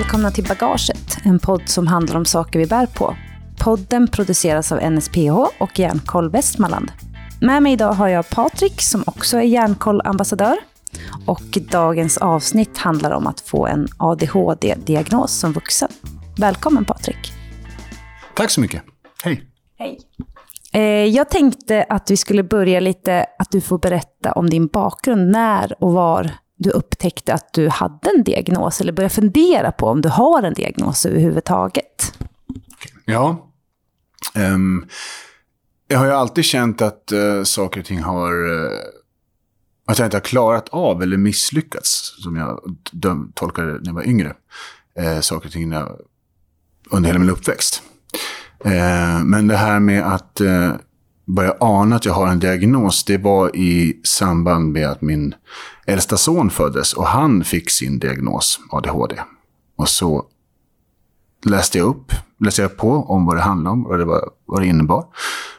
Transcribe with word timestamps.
välkomna 0.00 0.30
till 0.30 0.44
Bagaget, 0.44 1.18
en 1.24 1.38
podd 1.38 1.62
som 1.66 1.86
handlar 1.86 2.16
om 2.16 2.24
saker 2.24 2.58
vi 2.58 2.66
bär 2.66 2.86
på. 2.86 3.16
Podden 3.58 4.08
produceras 4.08 4.72
av 4.72 4.92
NSPH 4.92 5.30
och 5.58 5.78
Järnkoll 5.78 6.30
Västmanland. 6.30 6.92
Med 7.40 7.62
mig 7.62 7.72
idag 7.72 7.92
har 7.92 8.08
jag 8.08 8.30
Patrik 8.30 8.80
som 8.80 9.02
också 9.06 9.36
är 9.36 9.42
Järnkoll-ambassadör. 9.42 10.56
Och 11.26 11.58
dagens 11.70 12.18
avsnitt 12.18 12.78
handlar 12.78 13.10
om 13.10 13.26
att 13.26 13.40
få 13.40 13.66
en 13.66 13.88
ADHD-diagnos 13.96 15.38
som 15.38 15.52
vuxen. 15.52 15.88
Välkommen 16.38 16.84
Patrik. 16.84 17.32
Tack 18.34 18.50
så 18.50 18.60
mycket. 18.60 18.82
Hej. 19.24 19.42
Hej. 19.78 19.98
Eh, 20.72 21.06
jag 21.06 21.30
tänkte 21.30 21.86
att 21.88 22.10
vi 22.10 22.16
skulle 22.16 22.42
börja 22.42 22.80
lite, 22.80 23.26
att 23.38 23.50
du 23.50 23.60
får 23.60 23.78
berätta 23.78 24.32
om 24.32 24.50
din 24.50 24.66
bakgrund, 24.66 25.30
när 25.30 25.82
och 25.82 25.92
var 25.92 26.30
du 26.60 26.70
upptäckte 26.70 27.34
att 27.34 27.52
du 27.52 27.68
hade 27.68 28.10
en 28.16 28.24
diagnos, 28.24 28.80
eller 28.80 28.92
började 28.92 29.14
fundera 29.14 29.72
på 29.72 29.86
om 29.86 30.00
du 30.00 30.08
har 30.08 30.42
en 30.42 30.54
diagnos 30.54 31.06
överhuvudtaget. 31.06 32.18
Ja. 33.04 33.50
Um, 34.34 34.88
jag 35.88 35.98
har 35.98 36.06
ju 36.06 36.12
alltid 36.12 36.44
känt 36.44 36.82
att 36.82 37.12
uh, 37.12 37.44
saker 37.44 37.80
och 37.80 37.86
ting 37.86 38.02
har... 38.02 38.50
Uh, 38.50 38.70
att 39.86 39.98
jag 39.98 40.06
inte 40.06 40.16
har 40.16 40.22
klarat 40.22 40.68
av 40.68 41.02
eller 41.02 41.16
misslyckats, 41.16 42.14
som 42.22 42.36
jag 42.36 42.60
döm, 42.92 43.32
tolkade 43.34 43.72
när 43.72 43.86
jag 43.86 43.94
var 43.94 44.08
yngre. 44.08 44.34
Uh, 45.00 45.20
saker 45.20 45.46
och 45.46 45.52
ting 45.52 45.74
under 46.90 47.06
hela 47.06 47.18
min 47.18 47.30
uppväxt. 47.30 47.82
Uh, 48.66 49.24
men 49.24 49.48
det 49.48 49.56
här 49.56 49.80
med 49.80 50.12
att 50.12 50.40
börja 51.34 51.54
ana 51.60 51.96
att 51.96 52.04
jag 52.04 52.12
har 52.12 52.28
en 52.28 52.38
diagnos, 52.38 53.04
det 53.04 53.18
var 53.18 53.56
i 53.56 54.00
samband 54.04 54.72
med 54.72 54.88
att 54.88 55.02
min 55.02 55.34
äldsta 55.86 56.16
son 56.16 56.50
föddes 56.50 56.92
och 56.92 57.06
han 57.06 57.44
fick 57.44 57.70
sin 57.70 57.98
diagnos 57.98 58.60
ADHD. 58.70 59.16
Och 59.76 59.88
så 59.88 60.26
läste 61.44 61.78
jag 61.78 61.86
upp, 61.86 62.12
läste 62.44 62.62
jag 62.62 62.76
på 62.76 62.90
om 62.90 63.26
vad 63.26 63.36
det 63.36 63.40
handlade 63.40 63.72
om, 63.72 63.82
vad 63.82 63.98
det, 63.98 64.04
var, 64.04 64.30
vad 64.46 64.62
det 64.62 64.66
innebar. 64.66 65.06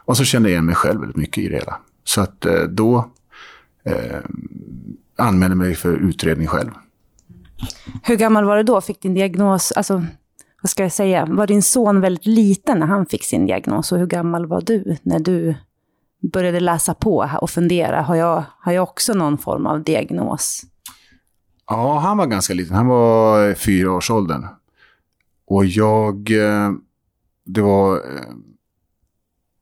Och 0.06 0.18
så 0.18 0.24
kände 0.24 0.50
jag 0.50 0.54
igen 0.54 0.66
mig 0.66 0.76
själv 0.76 1.00
väldigt 1.00 1.18
mycket 1.18 1.44
i 1.44 1.48
det 1.48 1.56
hela. 1.56 1.78
Så 2.04 2.22
att 2.22 2.46
eh, 2.46 2.62
då 2.62 3.10
eh, 3.86 4.20
anmälde 5.18 5.56
mig 5.56 5.76
för 5.76 5.94
utredning 5.94 6.48
själv. 6.48 6.72
Hur 8.04 8.16
gammal 8.16 8.46
var 8.46 8.58
du 8.58 8.64
då? 8.64 8.82
Fick 8.82 9.02
din 9.02 9.14
diagnos, 9.14 9.72
alltså 9.72 10.06
vad 10.62 10.70
ska 10.70 10.84
jag 10.84 10.92
säga, 10.92 11.26
var 11.26 11.48
din 11.48 11.62
son 11.62 12.02
väldigt 12.02 12.26
liten 12.26 12.80
när 12.80 12.88
han 12.88 13.06
fick 13.06 13.24
sin 13.24 13.46
diagnos? 13.46 13.92
Och 13.92 13.98
hur 13.98 14.08
gammal 14.08 14.46
var 14.46 14.62
du 14.62 14.98
när 15.04 15.20
du 15.20 15.56
började 16.34 16.60
läsa 16.60 16.94
på 16.94 17.30
och 17.42 17.50
fundera? 17.50 18.02
Har 18.02 18.16
jag, 18.16 18.44
har 18.60 18.72
jag 18.72 18.84
också 18.84 19.14
någon 19.14 19.38
form 19.38 19.66
av 19.66 19.84
diagnos? 19.84 20.64
Ja, 21.68 22.00
han 22.00 22.18
var 22.18 22.26
ganska 22.26 22.54
liten. 22.54 22.76
Han 22.76 22.88
var 22.88 23.54
fyra 23.54 23.92
års 23.92 24.12
åldern. 24.12 24.48
Och 25.48 25.66
jag, 25.66 26.32
eh, 26.32 26.72
det 27.46 27.62
var, 27.62 27.96
eh, 27.96 28.34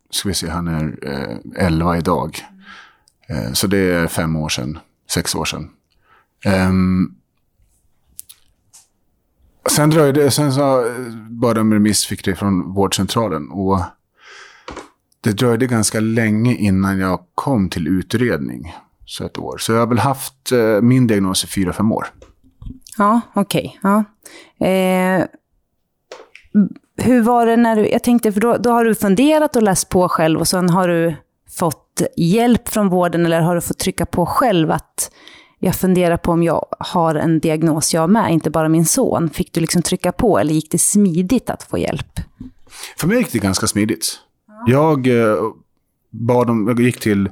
ska 0.09 0.29
vi 0.29 0.35
se, 0.35 0.49
han 0.49 0.67
är 0.67 0.99
eh, 1.01 1.65
elva 1.65 1.97
idag. 1.97 2.37
Så 3.53 3.67
det 3.67 3.77
är 3.77 4.07
fem 4.07 4.35
år 4.35 4.49
sedan, 4.49 4.79
sex 5.09 5.35
år 5.35 5.45
sedan. 5.45 5.69
Um, 6.69 7.18
Sen 9.69 9.89
dröjde, 9.89 10.31
sen 10.31 10.53
så 10.53 10.85
eh, 10.85 10.91
bad 11.29 11.55
de 11.55 11.73
remiss, 11.73 12.05
fick 12.05 12.25
det 12.25 12.35
från 12.35 12.73
vårdcentralen. 12.73 13.51
Och 13.51 13.79
det 15.21 15.31
dröjde 15.31 15.67
ganska 15.67 15.99
länge 15.99 16.55
innan 16.55 16.99
jag 16.99 17.19
kom 17.35 17.69
till 17.69 17.87
utredning. 17.87 18.75
Så 19.05 19.25
ett 19.25 19.37
år. 19.37 19.57
Så 19.57 19.71
jag 19.71 19.79
har 19.79 19.87
väl 19.87 19.99
haft 19.99 20.51
eh, 20.51 20.81
min 20.81 21.07
diagnos 21.07 21.43
i 21.43 21.47
fyra, 21.47 21.73
fem 21.73 21.91
år. 21.91 22.07
Ja, 22.97 23.21
okej. 23.33 23.77
Okay. 23.79 23.91
Ja. 23.91 24.03
Eh, 24.67 25.25
hur 26.97 27.21
var 27.21 27.45
det 27.45 27.57
när 27.57 27.75
du, 27.75 27.89
jag 27.89 28.03
tänkte, 28.03 28.31
för 28.31 28.41
då, 28.41 28.57
då 28.57 28.71
har 28.71 28.85
du 28.85 28.95
funderat 28.95 29.55
och 29.55 29.63
läst 29.63 29.89
på 29.89 30.09
själv 30.09 30.39
och 30.39 30.47
sen 30.47 30.69
har 30.69 30.87
du 30.87 31.15
fått 31.57 32.01
hjälp 32.17 32.69
från 32.69 32.89
vården 32.89 33.25
eller 33.25 33.41
har 33.41 33.55
du 33.55 33.61
fått 33.61 33.77
trycka 33.77 34.05
på 34.05 34.25
själv 34.25 34.71
att 34.71 35.11
jag 35.59 35.75
funderar 35.75 36.17
på 36.17 36.31
om 36.31 36.43
jag 36.43 36.65
har 36.79 37.15
en 37.15 37.39
diagnos 37.39 37.93
jag 37.93 38.09
med, 38.09 38.31
inte 38.31 38.49
bara 38.49 38.69
min 38.69 38.85
son. 38.85 39.29
Fick 39.29 39.53
du 39.53 39.61
liksom 39.61 39.81
trycka 39.81 40.11
på 40.11 40.39
eller 40.39 40.53
gick 40.53 40.71
det 40.71 40.77
smidigt 40.77 41.49
att 41.49 41.63
få 41.63 41.77
hjälp? 41.77 42.19
För 42.97 43.07
mig 43.07 43.17
gick 43.17 43.31
det 43.31 43.39
ganska 43.39 43.67
smidigt. 43.67 44.19
Ja. 44.47 44.63
Jag, 44.67 45.07
eh, 45.07 45.37
bad 46.09 46.49
om, 46.49 46.67
jag 46.67 46.79
gick 46.79 46.99
till 46.99 47.29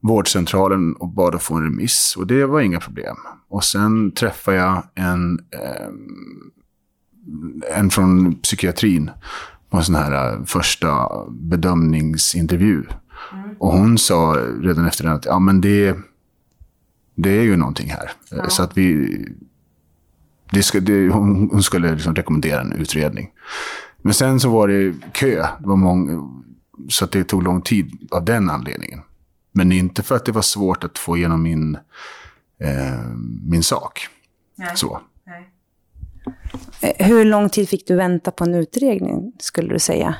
vårdcentralen 0.00 0.94
och 0.94 1.08
bad 1.08 1.34
att 1.34 1.42
få 1.42 1.54
en 1.54 1.62
remiss. 1.62 2.14
Och 2.18 2.26
det 2.26 2.46
var 2.46 2.60
inga 2.60 2.80
problem. 2.80 3.16
Och 3.48 3.64
sen 3.64 4.10
träffade 4.10 4.56
jag 4.56 4.82
en, 4.94 5.38
eh, 5.38 5.88
en 7.78 7.90
från 7.90 8.34
psykiatrin 8.34 9.10
på 9.70 9.76
en 9.76 9.84
sån 9.84 9.94
här 9.94 10.32
eh, 10.32 10.44
första 10.44 11.08
bedömningsintervju. 11.30 12.84
Mm. 13.32 13.56
Och 13.58 13.72
hon 13.72 13.98
sa 13.98 14.36
redan 14.62 14.86
efter 14.86 15.04
den 15.04 15.12
att 15.12 15.24
ja, 15.24 15.38
men 15.38 15.60
det 15.60 15.96
det 17.18 17.30
är 17.30 17.42
ju 17.42 17.56
någonting 17.56 17.90
här. 17.90 18.10
Ja. 18.30 18.50
Så 18.50 18.62
att 18.62 18.76
vi... 18.76 19.18
Det 20.50 20.62
ska, 20.62 20.80
det, 20.80 21.08
hon 21.08 21.62
skulle 21.62 21.92
liksom 21.92 22.14
rekommendera 22.14 22.60
en 22.60 22.72
utredning. 22.72 23.30
Men 24.02 24.14
sen 24.14 24.40
så 24.40 24.50
var 24.50 24.68
det 24.68 24.94
kö. 25.12 25.46
Det 25.60 25.66
var 25.66 25.76
många, 25.76 26.28
så 26.88 27.04
att 27.04 27.12
det 27.12 27.24
tog 27.24 27.42
lång 27.42 27.62
tid 27.62 28.08
av 28.10 28.24
den 28.24 28.50
anledningen. 28.50 29.00
Men 29.52 29.72
inte 29.72 30.02
för 30.02 30.16
att 30.16 30.24
det 30.24 30.32
var 30.32 30.42
svårt 30.42 30.84
att 30.84 30.98
få 30.98 31.16
igenom 31.16 31.42
min, 31.42 31.74
eh, 32.60 33.08
min 33.42 33.62
sak. 33.62 34.08
Nej. 34.56 34.76
Så. 34.76 35.00
Nej. 35.26 35.50
Eh, 36.80 37.06
hur 37.06 37.24
lång 37.24 37.48
tid 37.48 37.68
fick 37.68 37.86
du 37.86 37.96
vänta 37.96 38.30
på 38.30 38.44
en 38.44 38.54
utredning, 38.54 39.32
skulle 39.38 39.74
du 39.74 39.78
säga? 39.78 40.16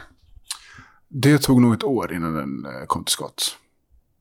Det 1.09 1.39
tog 1.39 1.63
nog 1.63 1.75
ett 1.75 1.85
år 1.85 2.13
innan 2.13 2.35
den 2.35 2.65
eh, 2.65 2.87
kom 2.87 3.05
till 3.05 3.13
skott. 3.13 3.59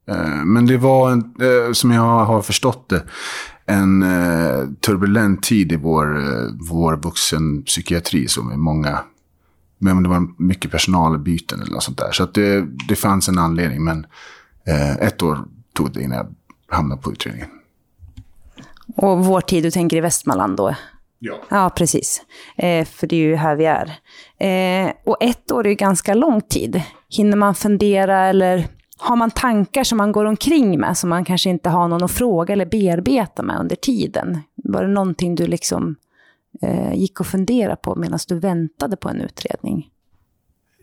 Eh, 0.08 0.44
men 0.44 0.66
det 0.66 0.76
var, 0.76 1.10
en, 1.10 1.18
eh, 1.18 1.72
som 1.72 1.90
jag 1.90 2.24
har 2.24 2.42
förstått 2.42 2.88
det, 2.88 3.02
en 3.66 4.02
eh, 4.02 4.68
turbulent 4.80 5.42
tid 5.42 5.72
i 5.72 5.76
vår, 5.76 6.18
vår 6.70 6.96
vuxenpsykiatri 6.96 8.28
som 8.28 8.52
är 8.52 8.56
många 8.56 8.98
men 9.80 10.02
det 10.02 10.08
var 10.08 10.42
mycket 10.42 10.70
personalbyten 10.70 11.60
eller 11.60 11.72
något 11.72 11.82
sånt 11.82 11.98
där. 11.98 12.12
Så 12.12 12.22
att 12.22 12.34
det, 12.34 12.66
det 12.88 12.96
fanns 12.96 13.28
en 13.28 13.38
anledning. 13.38 13.84
Men 13.84 14.06
ett 15.00 15.22
år 15.22 15.38
tog 15.74 15.92
det 15.92 16.02
innan 16.02 16.16
jag 16.18 16.26
hamnade 16.76 17.02
på 17.02 17.12
utredningen. 17.12 17.48
Och 18.96 19.24
vår 19.24 19.40
tid, 19.40 19.62
du 19.62 19.70
tänker 19.70 19.96
i 19.96 20.00
Västmanland 20.00 20.56
då? 20.56 20.74
Ja. 21.18 21.34
Ja, 21.48 21.70
precis. 21.70 22.22
Eh, 22.56 22.84
för 22.84 23.06
det 23.06 23.16
är 23.16 23.20
ju 23.20 23.36
här 23.36 23.56
vi 23.56 23.64
är. 23.64 23.98
Eh, 24.38 24.92
och 25.04 25.16
ett 25.20 25.52
år 25.52 25.66
är 25.66 25.68
ju 25.68 25.74
ganska 25.74 26.14
lång 26.14 26.40
tid. 26.40 26.82
Hinner 27.10 27.36
man 27.36 27.54
fundera 27.54 28.26
eller 28.26 28.68
har 28.98 29.16
man 29.16 29.30
tankar 29.30 29.84
som 29.84 29.98
man 29.98 30.12
går 30.12 30.24
omkring 30.24 30.80
med, 30.80 30.98
som 30.98 31.10
man 31.10 31.24
kanske 31.24 31.50
inte 31.50 31.68
har 31.68 31.88
någon 31.88 32.04
att 32.04 32.10
fråga 32.10 32.52
eller 32.52 32.66
bearbeta 32.66 33.42
med 33.42 33.60
under 33.60 33.76
tiden? 33.76 34.38
Var 34.54 34.82
det 34.82 34.88
någonting 34.88 35.34
du 35.34 35.46
liksom 35.46 35.96
eh, 36.62 36.94
gick 36.94 37.20
och 37.20 37.26
funderade 37.26 37.76
på 37.76 37.96
medan 37.96 38.18
du 38.28 38.38
väntade 38.38 38.96
på 38.96 39.08
en 39.08 39.20
utredning? 39.20 39.90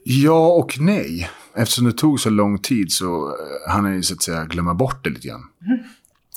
Ja 0.04 0.48
och 0.48 0.80
nej. 0.80 1.30
Eftersom 1.56 1.86
det 1.86 1.94
tog 1.94 2.20
så 2.20 2.30
lång 2.30 2.60
tid 2.60 2.92
så 2.92 3.28
eh, 3.28 3.72
hann 3.72 3.86
jag 3.86 3.96
ju 3.96 4.04
så 4.04 4.14
att 4.14 4.24
säga 4.24 4.46
glömma 4.46 4.74
bort 4.74 5.04
det 5.04 5.10
lite 5.10 5.28
grann. 5.28 5.44
Mm. 5.66 5.80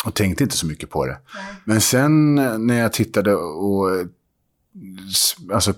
Och 0.04 0.14
tänkte 0.14 0.44
inte 0.44 0.56
så 0.56 0.66
mycket 0.66 0.90
på 0.90 1.06
det. 1.06 1.18
Nej. 1.34 1.44
Men 1.64 1.80
sen 1.80 2.38
eh, 2.38 2.58
när 2.58 2.78
jag 2.78 2.92
tittade 2.92 3.34
och 3.34 3.90
eh, 3.90 4.06
alltså, 5.52 5.74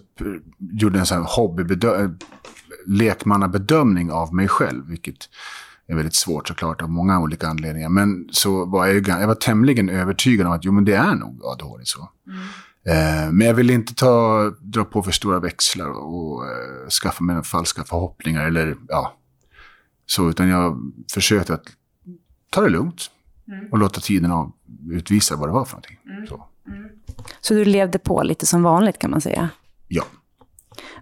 gjorde 0.58 0.98
en 0.98 1.06
sån 1.06 1.18
här 1.18 1.28
hobbybedömning, 1.36 2.16
lekmannabedömning 2.86 4.10
av 4.10 4.34
mig 4.34 4.48
själv, 4.48 4.86
vilket 4.88 5.28
är 5.90 5.96
väldigt 5.96 6.14
svårt 6.14 6.48
såklart 6.48 6.82
av 6.82 6.90
många 6.90 7.20
olika 7.20 7.48
anledningar. 7.48 7.88
Men 7.88 8.28
så 8.32 8.64
var 8.64 8.86
jag, 8.86 8.94
ju, 8.94 9.02
jag 9.06 9.26
var 9.26 9.34
tämligen 9.34 9.88
övertygad 9.88 10.46
om 10.46 10.52
att 10.52 10.64
jo, 10.64 10.72
men 10.72 10.84
det 10.84 10.94
är 10.94 11.14
nog 11.14 11.44
ADHD 11.44 11.84
så. 11.84 12.08
Mm. 12.26 12.38
Eh, 12.84 13.32
men 13.32 13.46
jag 13.46 13.54
ville 13.54 13.72
inte 13.72 13.94
ta, 13.94 14.44
dra 14.60 14.84
på 14.84 15.02
för 15.02 15.12
stora 15.12 15.40
växlar 15.40 15.90
och 15.90 16.46
eh, 16.46 16.88
skaffa 17.02 17.24
mig 17.24 17.44
falska 17.44 17.84
förhoppningar 17.84 18.46
eller 18.46 18.76
ja, 18.88 19.16
så. 20.06 20.30
Utan 20.30 20.48
jag 20.48 20.92
försökte 21.14 21.54
att 21.54 21.64
ta 22.50 22.60
det 22.60 22.68
lugnt 22.68 23.10
mm. 23.48 23.66
och 23.72 23.78
låta 23.78 24.00
tiden 24.00 24.30
av, 24.30 24.52
utvisa 24.90 25.36
vad 25.36 25.48
det 25.48 25.52
var 25.52 25.64
för 25.64 25.72
någonting. 25.72 25.98
Mm. 26.04 26.26
Så. 26.26 26.46
Mm. 26.66 26.88
så 27.40 27.54
du 27.54 27.64
levde 27.64 27.98
på 27.98 28.22
lite 28.22 28.46
som 28.46 28.62
vanligt 28.62 28.98
kan 28.98 29.10
man 29.10 29.20
säga? 29.20 29.48
Ja. 29.88 30.04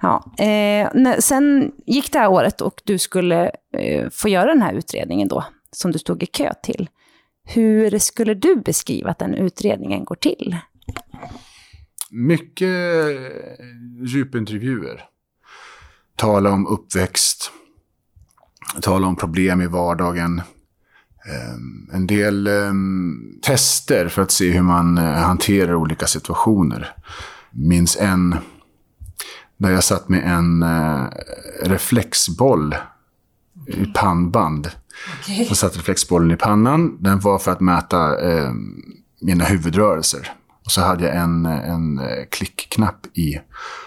Ja, 0.02 0.32
eh, 0.44 1.18
sen 1.18 1.72
gick 1.86 2.12
det 2.12 2.18
här 2.18 2.30
året 2.30 2.60
och 2.60 2.82
du 2.84 2.98
skulle 2.98 3.50
eh, 3.72 4.10
få 4.10 4.28
göra 4.28 4.46
den 4.46 4.62
här 4.62 4.72
utredningen 4.72 5.28
då, 5.28 5.44
som 5.72 5.92
du 5.92 5.98
stod 5.98 6.22
i 6.22 6.26
kö 6.26 6.52
till. 6.62 6.88
Hur 7.44 7.98
skulle 7.98 8.34
du 8.34 8.56
beskriva 8.56 9.10
att 9.10 9.18
den 9.18 9.34
utredningen 9.34 10.04
går 10.04 10.14
till? 10.14 10.56
Mycket 12.10 12.68
djupintervjuer. 14.06 15.04
Tala 16.16 16.50
om 16.50 16.66
uppväxt. 16.66 17.52
Tala 18.82 19.06
om 19.06 19.16
problem 19.16 19.62
i 19.62 19.66
vardagen. 19.66 20.42
Ehm, 21.28 21.90
en 21.92 22.06
del 22.06 22.46
ehm, 22.46 23.38
tester 23.42 24.08
för 24.08 24.22
att 24.22 24.30
se 24.30 24.50
hur 24.50 24.62
man 24.62 24.98
eh, 24.98 25.04
hanterar 25.04 25.74
olika 25.74 26.06
situationer 26.06 26.94
minns 27.50 27.96
en 27.96 28.36
där 29.58 29.70
jag 29.70 29.84
satt 29.84 30.08
med 30.08 30.26
en 30.26 30.62
eh, 30.62 31.06
reflexboll 31.62 32.76
i 33.66 33.86
pannband. 33.86 34.70
Okay. 35.20 35.44
Så 35.44 35.54
satt 35.54 35.76
reflexbollen 35.76 36.30
i 36.30 36.36
pannan. 36.36 37.02
Den 37.02 37.20
var 37.20 37.38
för 37.38 37.52
att 37.52 37.60
mäta 37.60 38.30
eh, 38.30 38.52
mina 39.20 39.44
huvudrörelser. 39.44 40.32
Och 40.64 40.72
så 40.72 40.80
hade 40.80 41.04
jag 41.04 41.16
en, 41.16 41.46
en 41.46 41.98
eh, 41.98 42.24
klickknapp 42.30 43.06
i 43.14 43.40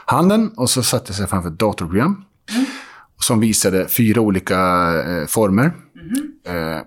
handen 0.05 0.51
och 0.57 0.69
så 0.69 0.83
satte 0.83 1.05
jag 1.09 1.15
sig 1.15 1.27
framför 1.27 1.49
ett 1.49 1.59
datorprogram. 1.59 2.23
Mm. 2.53 2.65
Som 3.17 3.39
visade 3.39 3.87
fyra 3.87 4.21
olika 4.21 4.59
eh, 5.03 5.27
former. 5.27 5.73
Mm. 6.01 6.75
Eh, 6.75 6.81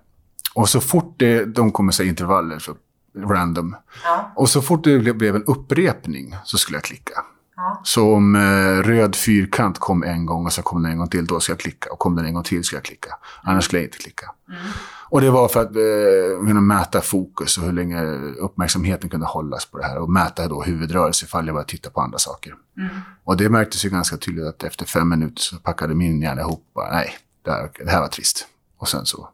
och 0.54 0.68
så 0.68 0.80
fort 0.80 1.14
det, 1.18 1.44
de 1.44 1.72
kommer 1.72 1.92
säga 1.92 2.08
intervaller, 2.08 2.58
så 2.58 2.76
random. 3.16 3.76
Ja. 4.04 4.32
Och 4.36 4.48
så 4.48 4.62
fort 4.62 4.84
det 4.84 5.14
blev 5.14 5.36
en 5.36 5.44
upprepning 5.44 6.36
så 6.44 6.58
skulle 6.58 6.76
jag 6.76 6.84
klicka. 6.84 7.12
Ja. 7.56 7.80
Så 7.84 8.14
om 8.14 8.36
eh, 8.36 8.82
röd 8.82 9.16
fyrkant 9.16 9.78
kom 9.78 10.02
en 10.02 10.26
gång 10.26 10.46
och 10.46 10.52
så 10.52 10.62
kom 10.62 10.82
den 10.82 10.92
en 10.92 10.98
gång 10.98 11.08
till, 11.08 11.26
då 11.26 11.40
ska 11.40 11.52
jag 11.52 11.60
klicka. 11.60 11.92
Och 11.92 11.98
kom 11.98 12.16
den 12.16 12.24
en 12.24 12.34
gång 12.34 12.42
till 12.42 12.64
ska 12.64 12.76
jag 12.76 12.84
klicka. 12.84 13.14
Annars 13.42 13.64
skulle 13.64 13.82
jag 13.82 13.86
inte 13.86 13.98
klicka. 13.98 14.30
Mm. 14.48 14.60
Och 15.08 15.20
det 15.20 15.30
var 15.30 15.48
för 15.48 15.60
att 15.60 15.76
eh, 15.76 16.46
kunna 16.46 16.60
mäta 16.60 17.00
fokus 17.00 17.58
och 17.58 17.64
hur 17.64 17.72
länge 17.72 18.02
uppmärksamheten 18.40 19.10
kunde 19.10 19.26
hållas 19.26 19.66
på 19.66 19.78
det 19.78 19.84
här. 19.84 19.98
Och 19.98 20.10
mäta 20.10 20.48
då 20.48 20.62
huvudrörelse 20.62 21.24
ifall 21.24 21.46
jag 21.46 21.54
bara 21.54 21.64
tittade 21.64 21.94
på 21.94 22.00
andra 22.00 22.18
saker. 22.18 22.54
Mm. 22.78 22.88
Och 23.24 23.36
det 23.36 23.48
märktes 23.48 23.84
ju 23.84 23.90
ganska 23.90 24.16
tydligt 24.16 24.46
att 24.46 24.62
efter 24.62 24.84
fem 24.84 25.08
minuter 25.08 25.42
så 25.42 25.56
packade 25.56 25.94
min 25.94 26.22
hjärna 26.22 26.40
ihop. 26.40 26.70
Bara, 26.74 26.90
Nej, 26.90 27.10
det 27.44 27.50
här, 27.50 27.70
det 27.84 27.90
här 27.90 28.00
var 28.00 28.08
trist. 28.08 28.46
Och 28.78 28.88
sen 28.88 29.06
så, 29.06 29.28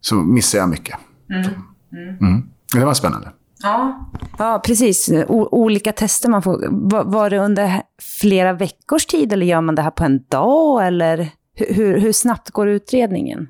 så 0.00 0.14
missade 0.14 0.60
jag 0.62 0.68
mycket. 0.68 0.96
Mm. 1.30 1.50
mm. 1.92 2.18
mm. 2.20 2.48
Det 2.72 2.84
var 2.84 2.94
spännande. 2.94 3.32
Ja, 3.62 4.10
ja 4.38 4.62
precis. 4.64 5.08
O 5.28 5.48
olika 5.50 5.92
tester 5.92 6.28
man 6.28 6.42
får. 6.42 6.66
Var, 6.70 7.04
var, 7.04 7.30
det 7.30 7.38
under 7.38 7.82
flera 8.20 8.52
veckors 8.52 9.06
tid 9.06 9.32
eller 9.32 9.46
gör 9.46 9.60
man 9.60 9.74
det 9.74 9.82
här 9.82 9.90
på 9.90 10.04
en 10.04 10.24
dag? 10.28 10.86
Eller 10.86 11.30
hur, 11.54 11.98
hur 11.98 12.12
snabbt 12.12 12.50
går 12.50 12.68
utredningen? 12.68 13.48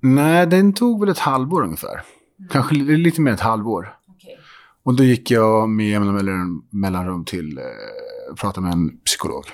Nej, 0.00 0.46
den 0.46 0.72
tog 0.72 1.00
väl 1.00 1.08
ett 1.08 1.18
halvår 1.18 1.62
ungefär. 1.62 1.92
Mm. 1.92 2.48
Kanske 2.50 2.74
lite 2.74 3.20
mer 3.20 3.30
än 3.30 3.34
ett 3.34 3.40
halvår. 3.40 3.94
Okay. 4.08 4.36
Och 4.84 4.94
då 4.94 5.04
gick 5.04 5.30
jag 5.30 5.68
med 5.68 5.88
jämna 5.88 6.22
mellanrum 6.70 7.24
till 7.24 7.58
eh, 7.58 8.34
prata 8.40 8.60
med 8.60 8.72
en 8.72 8.98
psykolog. 9.04 9.44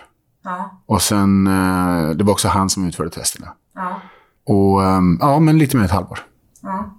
Ja. 0.45 0.83
Och 0.87 1.03
sen, 1.03 1.47
eh, 1.47 2.11
det 2.11 2.25
var 2.25 2.33
också 2.33 2.49
han 2.49 2.71
som 2.71 2.87
utförde 2.87 3.11
testerna. 3.11 3.53
Ja. 3.75 4.01
Och 4.47 4.85
eh, 4.85 5.01
ja, 5.21 5.39
men 5.39 5.59
lite 5.59 5.77
mer 5.77 5.83
än 5.83 5.87
ett 5.87 5.93
halvår. 5.93 6.19
Ja. 6.63 6.98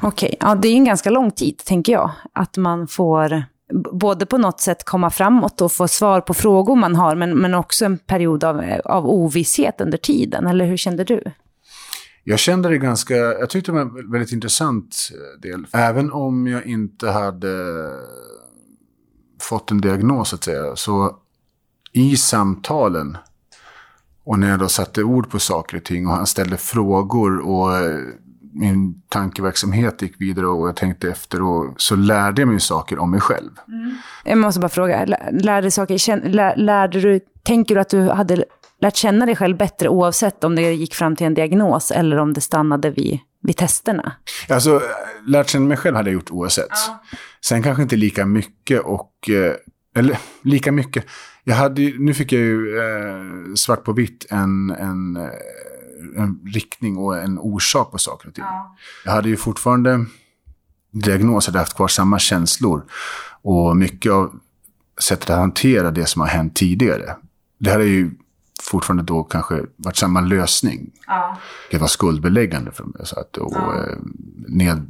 Okej, 0.00 0.26
okay. 0.26 0.36
ja, 0.40 0.54
det 0.54 0.68
är 0.68 0.74
en 0.74 0.84
ganska 0.84 1.10
lång 1.10 1.30
tid, 1.30 1.58
tänker 1.58 1.92
jag. 1.92 2.10
Att 2.32 2.56
man 2.56 2.88
får 2.88 3.44
både 3.92 4.26
på 4.26 4.38
något 4.38 4.60
sätt 4.60 4.84
komma 4.84 5.10
framåt 5.10 5.60
och 5.60 5.72
få 5.72 5.88
svar 5.88 6.20
på 6.20 6.34
frågor 6.34 6.76
man 6.76 6.96
har, 6.96 7.16
men, 7.16 7.38
men 7.38 7.54
också 7.54 7.84
en 7.84 7.98
period 7.98 8.44
av, 8.44 8.64
av 8.84 9.06
ovisshet 9.06 9.80
under 9.80 9.98
tiden. 9.98 10.46
Eller 10.46 10.64
hur 10.64 10.76
kände 10.76 11.04
du? 11.04 11.22
Jag 12.24 12.38
kände 12.38 12.68
det 12.68 12.78
ganska, 12.78 13.14
jag 13.14 13.50
tyckte 13.50 13.70
det 13.70 13.74
var 13.74 13.80
en 13.80 14.10
väldigt 14.10 14.32
intressant 14.32 14.96
eh, 15.12 15.40
del. 15.40 15.66
Även 15.72 16.12
om 16.12 16.46
jag 16.46 16.66
inte 16.66 17.10
hade 17.10 17.54
fått 19.40 19.70
en 19.70 19.80
diagnos, 19.80 20.28
så 20.28 20.36
att 20.36 20.44
säga, 20.44 20.76
så 20.76 21.16
i 21.92 22.16
samtalen 22.16 23.16
och 24.24 24.38
när 24.38 24.50
jag 24.50 24.58
då 24.58 24.68
satte 24.68 25.02
ord 25.02 25.30
på 25.30 25.38
saker 25.38 25.76
och 25.76 25.84
ting 25.84 26.06
och 26.06 26.12
han 26.12 26.26
ställde 26.26 26.56
frågor 26.56 27.38
och 27.38 27.76
eh, 27.76 28.00
min 28.52 29.02
tankeverksamhet 29.08 30.02
gick 30.02 30.20
vidare 30.20 30.46
och 30.46 30.68
jag 30.68 30.76
tänkte 30.76 31.08
efter 31.08 31.42
och 31.42 31.74
så 31.76 31.96
lärde 31.96 32.42
jag 32.42 32.48
mig 32.48 32.60
saker 32.60 32.98
om 32.98 33.10
mig 33.10 33.20
själv. 33.20 33.50
Mm. 33.68 33.96
Jag 34.24 34.38
måste 34.38 34.60
bara 34.60 34.68
fråga, 34.68 35.04
lärde, 35.32 35.70
saker, 35.70 36.56
lärde 36.56 37.00
du, 37.00 37.20
tänker 37.42 37.74
du 37.74 37.80
att 37.80 37.88
du 37.88 38.08
hade 38.08 38.44
lärt 38.80 38.96
känna 38.96 39.26
dig 39.26 39.36
själv 39.36 39.56
bättre 39.56 39.88
oavsett 39.88 40.44
om 40.44 40.56
det 40.56 40.72
gick 40.72 40.94
fram 40.94 41.16
till 41.16 41.26
en 41.26 41.34
diagnos 41.34 41.90
eller 41.90 42.16
om 42.16 42.32
det 42.32 42.40
stannade 42.40 42.90
vid, 42.90 43.18
vid 43.42 43.56
testerna? 43.56 44.12
Alltså, 44.48 44.82
lärt 45.26 45.48
känna 45.48 45.66
mig 45.66 45.76
själv 45.76 45.96
hade 45.96 46.10
jag 46.10 46.14
gjort 46.14 46.30
oavsett. 46.30 46.68
Ja. 46.70 47.02
Sen 47.44 47.62
kanske 47.62 47.82
inte 47.82 47.96
lika 47.96 48.26
mycket 48.26 48.80
och, 48.80 49.30
eh, 49.30 49.54
eller 49.96 50.18
lika 50.42 50.72
mycket. 50.72 51.04
Jag 51.44 51.54
hade, 51.54 51.92
nu 51.98 52.14
fick 52.14 52.32
jag 52.32 52.40
ju 52.42 52.78
eh, 52.78 53.54
svart 53.54 53.84
på 53.84 53.92
vitt 53.92 54.26
en, 54.30 54.70
en 54.70 55.16
eh, 55.16 55.30
en 56.16 56.40
riktning 56.54 56.96
och 56.96 57.18
en 57.18 57.38
orsak 57.38 57.90
på 57.90 57.98
saker 57.98 58.28
och 58.28 58.34
ting. 58.34 58.44
Ja. 58.44 58.76
Jag 59.04 59.12
hade 59.12 59.28
ju 59.28 59.36
fortfarande 59.36 60.06
diagnos, 60.90 61.46
hade 61.46 61.58
haft 61.58 61.76
kvar 61.76 61.88
samma 61.88 62.18
känslor. 62.18 62.84
Och 63.42 63.76
mycket 63.76 64.12
av 64.12 64.40
sättet 65.00 65.30
att 65.30 65.38
hantera 65.38 65.90
det 65.90 66.06
som 66.06 66.20
har 66.20 66.28
hänt 66.28 66.56
tidigare. 66.56 67.16
Det 67.58 67.70
hade 67.70 67.84
ju 67.84 68.10
fortfarande 68.62 69.02
då 69.02 69.24
kanske 69.24 69.60
varit 69.76 69.96
samma 69.96 70.20
lösning. 70.20 70.90
Ja. 71.06 71.38
Det 71.70 71.78
var 71.78 71.86
skuldbeläggande 71.86 72.70
för 72.70 72.84
mig. 72.84 73.06
Så 73.06 73.20
att, 73.20 73.36
och, 73.36 73.52
ja. 73.54 73.74
Eh, 73.76 73.96
ned, 74.48 74.86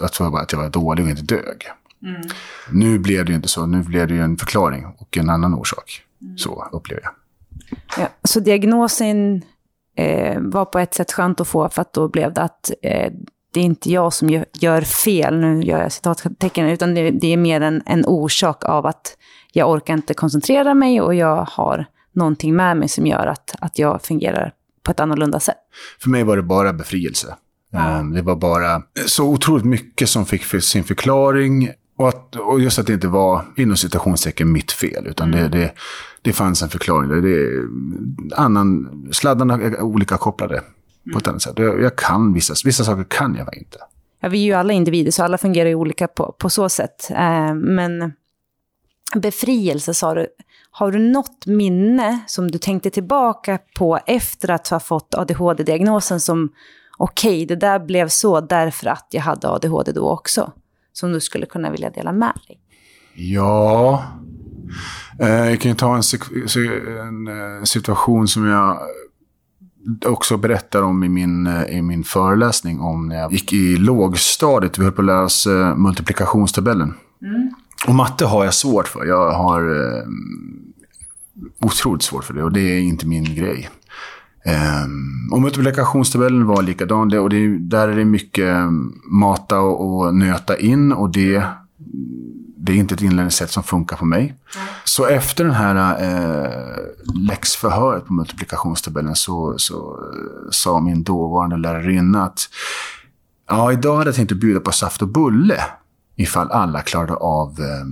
att, 0.00 0.20
att 0.20 0.52
jag 0.52 0.58
var 0.58 0.70
dålig 0.70 1.04
och 1.04 1.10
inte 1.10 1.22
dög. 1.22 1.66
Mm. 2.02 2.22
Nu 2.70 2.98
blev 2.98 3.24
det 3.24 3.30
ju 3.30 3.36
inte 3.36 3.48
så. 3.48 3.66
Nu 3.66 3.82
blev 3.82 4.08
det 4.08 4.14
ju 4.14 4.22
en 4.22 4.36
förklaring 4.36 4.86
och 4.98 5.16
en 5.16 5.30
annan 5.30 5.54
orsak. 5.54 6.02
Mm. 6.22 6.38
Så 6.38 6.68
upplever 6.72 7.02
jag. 7.02 7.12
Ja, 7.98 8.08
så 8.24 8.40
diagnosen 8.40 9.42
eh, 9.96 10.40
var 10.40 10.64
på 10.64 10.78
ett 10.78 10.94
sätt 10.94 11.12
skönt 11.12 11.40
att 11.40 11.48
få, 11.48 11.68
för 11.68 11.82
att 11.82 11.92
då 11.92 12.08
blev 12.08 12.32
det 12.32 12.42
att 12.42 12.70
eh, 12.82 13.12
det 13.52 13.60
är 13.60 13.64
inte 13.64 13.92
jag 13.92 14.12
som 14.12 14.44
gör, 14.60 14.80
fel, 14.80 15.38
nu 15.40 15.62
gör 15.62 15.82
jag 15.82 15.92
citattecken, 15.92 16.66
utan 16.66 16.94
det, 16.94 17.10
det, 17.10 17.32
är 17.32 17.36
mer 17.36 17.60
en, 17.60 17.82
en 17.86 18.06
orsak 18.06 18.64
av 18.64 18.86
att 18.86 19.16
jag 19.52 19.70
orkar 19.70 19.94
inte 19.94 20.14
koncentrera 20.14 20.74
mig 20.74 21.00
och 21.00 21.14
jag 21.14 21.48
har 21.50 21.86
någonting 22.12 22.56
med 22.56 22.76
mig 22.76 22.88
som 22.88 23.06
gör 23.06 23.26
att, 23.26 23.54
att 23.58 23.78
jag 23.78 24.02
fungerar 24.02 24.52
på 24.82 24.90
ett 24.90 25.00
annorlunda 25.00 25.40
sätt. 25.40 25.56
För 26.00 26.10
mig 26.10 26.24
var 26.24 26.36
det 26.36 26.42
bara 26.42 26.72
befrielse. 26.72 27.36
Ja. 27.70 27.98
Ehm, 27.98 28.12
det 28.12 28.22
var 28.22 28.36
bara 28.36 28.82
så 29.06 29.28
otroligt 29.28 29.64
mycket 29.64 30.08
som 30.08 30.26
fick 30.26 30.44
sin 30.62 30.84
förklaring. 30.84 31.70
Och, 31.98 32.08
att, 32.08 32.36
och 32.36 32.60
just 32.60 32.78
att 32.78 32.86
det 32.86 32.92
inte 32.92 33.08
var, 33.08 33.44
inom 33.56 33.76
citationstecken, 33.76 34.52
mitt 34.52 34.72
fel. 34.72 35.06
Utan 35.06 35.34
mm. 35.34 35.50
det, 35.50 35.58
det, 35.58 35.72
det 36.26 36.32
fanns 36.32 36.62
en 36.62 36.68
förklaring. 36.68 37.22
Det 37.22 38.36
annan, 38.36 39.08
sladdarna 39.12 39.54
är 39.54 39.80
olika 39.80 40.16
kopplade 40.16 40.54
mm. 40.54 41.12
på 41.12 41.18
ett 41.18 41.28
annat 41.28 41.42
sätt. 41.42 41.54
Jag, 41.56 41.82
jag, 41.82 41.96
kan 41.96 42.32
vissa, 42.32 42.54
vissa 42.64 42.84
saker 42.84 43.04
kan 43.04 43.34
jag 43.34 43.56
inte. 43.56 43.78
Ja, 44.20 44.28
vi 44.28 44.38
är 44.38 44.44
ju 44.44 44.52
alla 44.52 44.72
individer, 44.72 45.10
så 45.10 45.24
alla 45.24 45.38
fungerar 45.38 45.68
ju 45.68 45.74
olika 45.74 46.08
på, 46.08 46.34
på 46.38 46.50
så 46.50 46.68
sätt. 46.68 47.10
Eh, 47.10 47.54
men 47.54 48.12
befrielse, 49.14 49.94
sa 49.94 50.14
du. 50.14 50.26
Har 50.70 50.92
du 50.92 50.98
något 50.98 51.46
minne 51.46 52.20
som 52.26 52.50
du 52.50 52.58
tänkte 52.58 52.90
tillbaka 52.90 53.58
på 53.76 53.98
efter 54.06 54.50
att 54.50 54.68
ha 54.68 54.80
fått 54.80 55.14
ADHD-diagnosen 55.14 56.20
som 56.20 56.48
okej, 56.98 57.30
okay, 57.30 57.46
det 57.46 57.56
där 57.56 57.78
blev 57.78 58.08
så 58.08 58.40
därför 58.40 58.86
att 58.86 59.06
jag 59.10 59.22
hade 59.22 59.48
ADHD 59.48 59.92
då 59.92 60.10
också? 60.10 60.52
Som 60.92 61.12
du 61.12 61.20
skulle 61.20 61.46
kunna 61.46 61.70
vilja 61.70 61.90
dela 61.90 62.12
med 62.12 62.32
dig? 62.48 62.60
Ja, 63.14 64.04
jag 65.18 65.60
kan 65.60 65.70
ju 65.70 65.76
ta 65.76 65.96
en, 65.96 66.02
en, 66.98 67.28
eh, 67.28 67.64
situation 67.64 68.28
som 68.28 68.46
jag 68.46 68.78
också 70.06 70.36
berättar 70.36 70.82
om 70.82 71.04
i 71.04 71.08
min, 71.08 71.46
eh, 71.46 71.62
i 71.62 71.82
min 71.82 72.04
föreläsning 72.04 72.80
om 72.80 73.08
när 73.08 73.16
jag 73.16 73.32
gick 73.32 73.52
i 73.52 73.76
lågstadiet. 73.76 74.78
Vi 74.78 74.84
höll 74.84 74.92
på 74.92 75.02
att 75.02 75.06
lära 75.06 75.24
oss 75.24 75.48
multiplikationstabellen. 75.76 76.94
Mm. 77.22 77.50
Och 77.86 77.94
matte 77.94 78.24
har 78.24 78.44
jag 78.44 78.54
svårt 78.54 78.88
för. 78.88 79.04
Jag 79.04 79.32
har 79.32 79.60
eh, 79.60 80.02
otroligt 81.60 82.02
svårt 82.02 82.24
för 82.24 82.34
det 82.34 82.42
och 82.42 82.52
det 82.52 82.60
är 82.60 82.80
inte 82.80 83.06
min 83.06 83.34
grej. 83.34 83.68
Um, 84.84 85.32
och 85.32 85.42
multiplikationstabellen 85.42 86.46
var 86.46 86.62
likadan. 86.62 87.18
och 87.18 87.30
det, 87.30 87.58
där 87.58 87.88
är 87.88 87.96
det 87.96 88.04
mycket 88.04 88.56
mata 89.04 89.60
och, 89.60 90.04
och 90.06 90.14
nöta 90.14 90.58
in 90.58 90.92
och 90.92 91.10
det 91.10 91.42
det 92.66 92.72
är 92.72 92.76
inte 92.76 92.94
ett 92.94 93.02
inlärningssätt 93.02 93.50
som 93.50 93.62
funkar 93.62 93.96
på 93.96 94.04
mig. 94.04 94.22
Mm. 94.22 94.66
Så 94.84 95.06
efter 95.06 95.44
den 95.44 95.54
här 95.54 96.02
eh, 96.02 96.50
läxförhöret 97.28 98.06
på 98.06 98.12
multiplikationstabellen 98.12 99.16
så, 99.16 99.54
så 99.58 99.98
eh, 99.98 100.50
sa 100.50 100.80
min 100.80 101.02
dåvarande 101.02 101.56
lärarinna 101.56 102.24
att 102.24 102.48
ja, 103.48 103.72
idag 103.72 103.96
hade 103.96 104.08
jag 104.08 104.16
tänkt 104.16 104.32
att 104.32 104.38
bjuda 104.38 104.60
på 104.60 104.72
saft 104.72 105.02
och 105.02 105.08
bulle 105.08 105.64
ifall 106.16 106.50
alla 106.50 106.80
klarade 106.80 107.14
av 107.14 107.48
eh, 107.60 107.86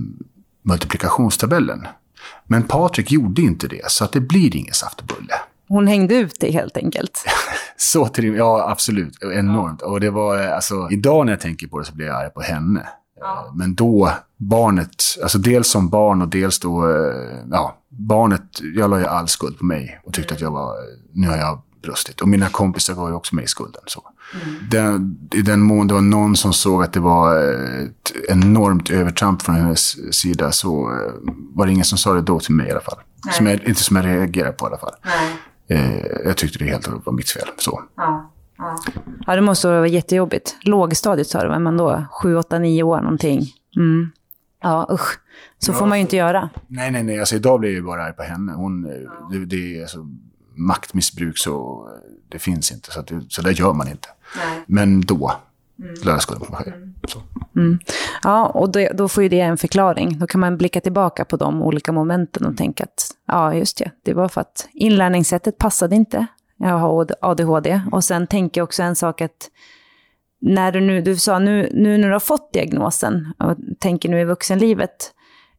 multiplikationstabellen. 0.63 1.87
Men 2.47 2.63
Patrik 2.63 3.11
gjorde 3.11 3.41
inte 3.41 3.67
det, 3.67 3.91
så 3.91 4.03
att 4.03 4.11
det 4.11 4.21
blir 4.21 4.55
ingen 4.55 4.73
saft 4.73 4.99
och 4.99 5.05
bulle. 5.05 5.33
Hon 5.67 5.87
hängde 5.87 6.15
ut 6.15 6.37
det 6.39 6.51
helt 6.51 6.77
enkelt. 6.77 7.25
så 7.77 8.07
till 8.07 8.35
Ja, 8.35 8.69
absolut. 8.69 9.23
Enormt. 9.23 9.81
Och 9.81 9.99
det 9.99 10.09
var, 10.09 10.43
eh, 10.43 10.55
alltså, 10.55 10.87
idag 10.91 11.25
när 11.25 11.33
jag 11.33 11.39
tänker 11.39 11.67
på 11.67 11.79
det 11.79 11.85
så 11.85 11.95
blir 11.95 12.05
jag 12.05 12.15
arg 12.15 12.29
på 12.29 12.41
henne. 12.41 12.87
Ja. 13.19 13.53
Men 13.55 13.75
då, 13.75 14.11
barnet, 14.37 15.03
alltså 15.23 15.37
dels 15.37 15.67
som 15.67 15.89
barn 15.89 16.21
och 16.21 16.27
dels 16.27 16.59
då, 16.59 16.89
eh, 16.89 17.37
ja, 17.51 17.77
barnet, 17.89 18.43
jag 18.75 18.89
la 18.89 18.99
ju 18.99 19.05
all 19.05 19.27
skuld 19.27 19.57
på 19.59 19.65
mig 19.65 20.01
och 20.03 20.13
tyckte 20.13 20.33
att 20.33 20.41
jag 20.41 20.51
var, 20.51 20.75
nu 21.13 21.27
har 21.27 21.37
jag 21.37 21.61
brustit. 21.81 22.21
Och 22.21 22.27
mina 22.27 22.49
kompisar 22.49 22.93
var 22.93 23.09
ju 23.09 23.15
också 23.15 23.35
med 23.35 23.43
i 23.43 23.47
skulden. 23.47 23.81
Så. 23.85 24.03
Den, 24.71 25.17
I 25.31 25.41
den 25.41 25.61
mån 25.61 25.87
det 25.87 25.93
var 25.93 26.01
någon 26.01 26.35
som 26.35 26.53
såg 26.53 26.83
att 26.83 26.93
det 26.93 26.99
var 26.99 27.37
ett 27.83 28.13
enormt 28.29 28.89
övertramp 28.89 29.41
från 29.41 29.55
hennes 29.55 30.15
sida 30.15 30.51
så 30.51 30.91
eh, 30.91 31.11
var 31.53 31.65
det 31.65 31.71
ingen 31.71 31.85
som 31.85 31.97
sa 31.97 32.13
det 32.13 32.21
då 32.21 32.39
till 32.39 32.55
mig 32.55 32.67
i 32.67 32.71
alla 32.71 32.81
fall. 32.81 32.99
Som 33.31 33.47
jag, 33.47 33.63
inte 33.63 33.83
som 33.83 33.95
jag 33.95 34.05
reagerade 34.05 34.51
på 34.51 34.65
i 34.65 34.67
alla 34.67 34.77
fall. 34.77 34.93
Eh, 35.69 36.05
jag 36.25 36.37
tyckte 36.37 36.59
det 36.59 36.65
helt 36.65 36.87
var 37.05 37.13
mitt 37.13 37.29
fel. 37.29 37.47
Så. 37.57 37.81
Ja. 37.97 38.31
Ja. 38.57 38.77
ja, 39.27 39.35
det 39.35 39.41
måste 39.41 39.67
vara 39.67 39.87
jättejobbigt. 39.87 40.55
Lågstadiet 40.61 41.27
sa 41.27 41.43
du, 41.43 41.49
var 41.49 41.59
man 41.59 41.77
då? 41.77 42.05
Sju, 42.21 42.35
åtta, 42.35 42.59
nio 42.59 42.83
år 42.83 43.01
någonting. 43.01 43.41
Mm. 43.75 44.11
Ja, 44.61 44.87
usch. 44.91 45.19
Så 45.57 45.71
ja, 45.71 45.75
får 45.75 45.85
man 45.85 45.97
ju 45.97 46.01
inte 46.01 46.15
göra. 46.15 46.49
Nej, 46.67 46.91
nej, 46.91 47.03
nej. 47.03 47.19
Alltså, 47.19 47.35
idag 47.35 47.59
blir 47.59 47.69
jag 47.69 47.75
ju 47.75 47.81
bara 47.81 48.03
arg 48.03 48.13
på 48.13 48.23
henne. 48.23 48.51
Hon, 48.51 48.87
ja. 49.03 49.29
det, 49.31 49.45
det, 49.45 49.77
är 49.77 49.81
alltså, 49.81 50.07
maktmissbruk 50.55 51.37
så 51.37 51.87
det 52.29 52.39
finns 52.39 52.71
inte. 52.71 52.91
Så, 52.91 53.01
det, 53.01 53.21
så 53.29 53.41
det 53.41 53.51
gör 53.51 53.73
man 53.73 53.87
inte. 53.87 54.07
Nej. 54.35 54.63
Men 54.67 55.01
då 55.01 55.31
mm. 55.79 55.95
lär 56.03 56.11
jag 56.11 56.21
skulden 56.21 56.47
på 56.47 56.55
själv. 56.55 56.73
Mm. 57.55 57.79
Ja, 58.23 58.45
och 58.45 58.71
då, 58.71 58.87
då, 58.93 59.07
får 59.07 59.23
ju 59.23 59.29
det 59.29 59.39
en 59.39 59.57
förklaring. 59.57 60.19
Då 60.19 60.27
kan 60.27 60.41
man 60.41 60.57
blicka 60.57 60.81
tillbaka 60.81 61.25
på 61.25 61.37
de 61.37 61.61
olika 61.61 61.91
momenten 61.91 62.45
och 62.45 62.57
tänka 62.57 62.83
att 62.83 63.11
ja, 63.27 63.53
just 63.53 63.77
det, 63.77 63.91
det 64.03 64.13
var 64.13 64.27
för 64.27 64.41
att 64.41 64.67
inlärningssättet 64.73 65.57
passade 65.57 65.95
inte. 65.95 66.27
Jag 66.57 66.77
har 66.77 67.07
ADHD. 67.21 67.81
Och 67.91 68.03
sen 68.03 68.27
tänker 68.27 68.61
jag 68.61 68.65
också 68.65 68.83
en 68.83 68.95
sak 68.95 69.21
att 69.21 69.49
när 70.41 70.71
du 70.71 70.81
nu, 70.81 71.01
du 71.01 71.17
sa 71.17 71.39
nu, 71.39 71.69
nu 71.73 71.97
när 71.97 72.07
du 72.07 72.13
har 72.13 72.19
fått 72.19 72.53
diagnosen 72.53 73.33
och 73.39 73.57
tänker 73.79 74.09
nu 74.09 74.21
i 74.21 74.25
vuxenlivet, 74.25 75.11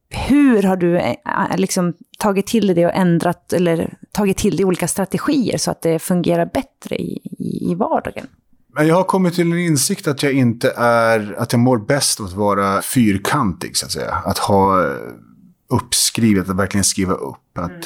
hur 0.09 0.63
har 0.63 0.77
du 0.77 0.97
eh, 0.97 1.15
liksom 1.57 1.93
tagit 2.19 2.47
till 2.47 2.67
dig 2.67 2.75
det 2.75 2.85
och 2.85 2.95
ändrat 2.95 3.53
eller 3.53 3.97
tagit 4.11 4.37
till 4.37 4.57
dig 4.57 4.65
olika 4.65 4.87
strategier 4.87 5.57
så 5.57 5.71
att 5.71 5.81
det 5.81 5.99
fungerar 5.99 6.45
bättre 6.45 6.95
i, 6.95 7.19
i, 7.23 7.71
i 7.71 7.75
vardagen? 7.75 8.27
Jag 8.79 8.95
har 8.95 9.03
kommit 9.03 9.33
till 9.33 9.51
en 9.51 9.59
insikt 9.59 10.07
att 10.07 10.23
jag 10.23 10.33
inte 10.33 10.73
är, 10.77 11.35
att 11.37 11.51
jag 11.53 11.59
mår 11.59 11.77
bäst 11.77 12.19
av 12.19 12.25
att 12.25 12.33
vara 12.33 12.81
fyrkantig 12.81 13.77
så 13.77 13.85
att 13.85 13.91
säga. 13.91 14.11
Att 14.25 14.37
ha 14.37 14.95
uppskrivet, 15.69 16.49
att 16.49 16.55
verkligen 16.55 16.83
skriva 16.83 17.13
upp. 17.13 17.57
Att, 17.57 17.69
mm. 17.69 17.81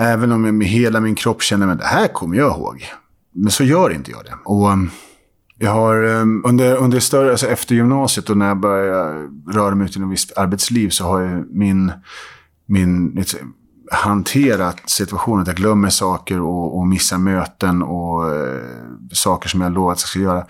Även 0.00 0.32
om 0.32 0.44
jag 0.44 0.54
med 0.54 0.66
hela 0.66 1.00
min 1.00 1.14
kropp 1.14 1.42
känner 1.42 1.68
att 1.68 1.78
det 1.78 1.84
här 1.84 2.08
kommer 2.08 2.36
jag 2.36 2.56
ihåg. 2.56 2.84
Men 3.32 3.50
så 3.50 3.64
gör 3.64 3.92
inte 3.92 4.10
jag 4.10 4.24
det. 4.24 4.34
Och 4.44 4.70
um, 4.70 4.90
jag 5.58 5.70
har 5.70 6.04
um, 6.04 6.42
under, 6.46 6.76
under 6.76 7.00
större, 7.00 7.30
alltså 7.30 7.46
efter 7.46 7.74
gymnasiet 7.74 8.30
och 8.30 8.36
när 8.36 8.48
jag 8.48 8.60
började 8.60 9.28
röra 9.52 9.74
mig 9.74 9.84
ut 9.84 9.96
i 9.96 10.00
ett 10.00 10.08
visst 10.08 10.38
arbetsliv 10.38 10.88
så 10.88 11.04
har 11.04 11.20
jag 11.20 11.44
min, 11.50 11.92
min 12.66 13.08
liksom, 13.08 13.54
hanterat 13.90 14.90
situationen. 14.90 15.42
Att 15.42 15.46
jag 15.46 15.56
glömmer 15.56 15.88
saker 15.88 16.40
och, 16.40 16.78
och 16.78 16.86
missar 16.86 17.18
möten 17.18 17.82
och 17.82 18.34
eh, 18.34 18.60
saker 19.12 19.48
som 19.48 19.60
jag 19.60 19.72
lovat 19.72 19.92
att 19.92 20.02
jag 20.02 20.08
ska 20.08 20.18
göra. 20.18 20.46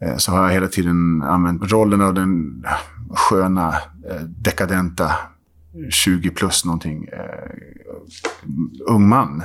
Eh, 0.00 0.16
så 0.16 0.32
har 0.32 0.42
jag 0.42 0.52
hela 0.52 0.68
tiden 0.68 1.22
använt 1.22 1.72
rollen 1.72 2.02
av 2.02 2.14
den 2.14 2.64
sköna, 3.10 3.68
eh, 4.10 4.22
dekadenta 4.22 5.12
20 5.90 6.30
plus 6.30 6.64
någonting 6.64 7.08
eh, 7.12 7.87
ung 8.86 9.08
man. 9.08 9.42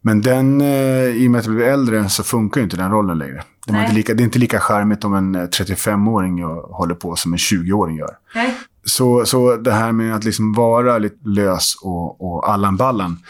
Men 0.00 0.20
den, 0.22 0.60
eh, 0.60 1.04
i 1.04 1.26
och 1.26 1.30
med 1.30 1.38
att 1.38 1.46
jag 1.46 1.54
blev 1.54 1.68
äldre 1.68 2.08
så 2.08 2.22
funkar 2.24 2.60
inte 2.60 2.76
den 2.76 2.90
rollen 2.90 3.18
längre. 3.18 3.44
Det 3.66 3.72
är, 3.72 3.82
inte 3.82 3.94
lika, 3.94 4.14
det 4.14 4.22
är 4.22 4.24
inte 4.24 4.38
lika 4.38 4.60
charmigt 4.60 5.04
om 5.04 5.14
en 5.14 5.36
35-åring 5.36 6.40
eh, 6.40 6.46
håller 6.70 6.94
på 6.94 7.16
som 7.16 7.32
en 7.32 7.38
20-åring 7.38 7.96
gör. 7.96 8.16
Nej. 8.34 8.54
Så, 8.84 9.26
så 9.26 9.56
det 9.56 9.72
här 9.72 9.92
med 9.92 10.14
att 10.16 10.24
liksom 10.24 10.52
vara 10.52 10.98
lite 10.98 11.28
lös 11.28 11.74
och, 11.82 12.24
och 12.24 12.50
Allan 12.50 12.76
Ballan. 12.76 13.22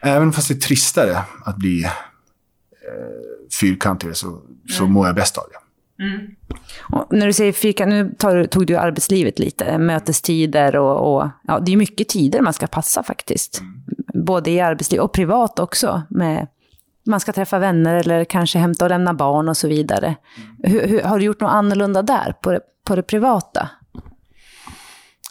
Även 0.00 0.32
fast 0.32 0.48
det 0.48 0.54
är 0.54 0.60
tristare 0.60 1.18
att 1.44 1.56
bli 1.56 1.84
eh, 1.84 1.90
fyrkantig 3.60 4.16
så, 4.16 4.40
så 4.70 4.82
mm. 4.82 4.92
mår 4.92 5.06
jag 5.06 5.14
bäst 5.16 5.38
av 5.38 5.44
det. 5.52 5.58
Mm. 5.98 6.26
När 7.10 7.26
du 7.26 7.32
säger 7.32 7.52
fyrkant, 7.52 7.88
nu 7.88 8.14
tar, 8.18 8.44
tog 8.44 8.66
du 8.66 8.76
arbetslivet 8.76 9.38
lite, 9.38 9.78
mötestider 9.78 10.76
och, 10.76 11.16
och, 11.16 11.28
ja, 11.42 11.58
det 11.60 11.72
är 11.72 11.76
mycket 11.76 12.08
tider 12.08 12.40
man 12.40 12.52
ska 12.52 12.66
passa 12.66 13.02
faktiskt. 13.02 13.60
Mm. 13.60 14.24
Både 14.24 14.50
i 14.50 14.60
arbetsliv 14.60 15.00
och 15.00 15.12
privat 15.12 15.58
också. 15.58 16.02
Med, 16.08 16.46
man 17.06 17.20
ska 17.20 17.32
träffa 17.32 17.58
vänner 17.58 17.94
eller 17.94 18.24
kanske 18.24 18.58
hämta 18.58 18.84
och 18.84 18.88
lämna 18.88 19.14
barn 19.14 19.48
och 19.48 19.56
så 19.56 19.68
vidare. 19.68 20.06
Mm. 20.06 20.72
Hur, 20.72 20.88
hur, 20.88 21.02
har 21.02 21.18
du 21.18 21.24
gjort 21.24 21.40
något 21.40 21.52
annorlunda 21.52 22.02
där, 22.02 22.34
på 22.40 22.52
det, 22.52 22.60
på 22.84 22.96
det 22.96 23.02
privata? 23.02 23.68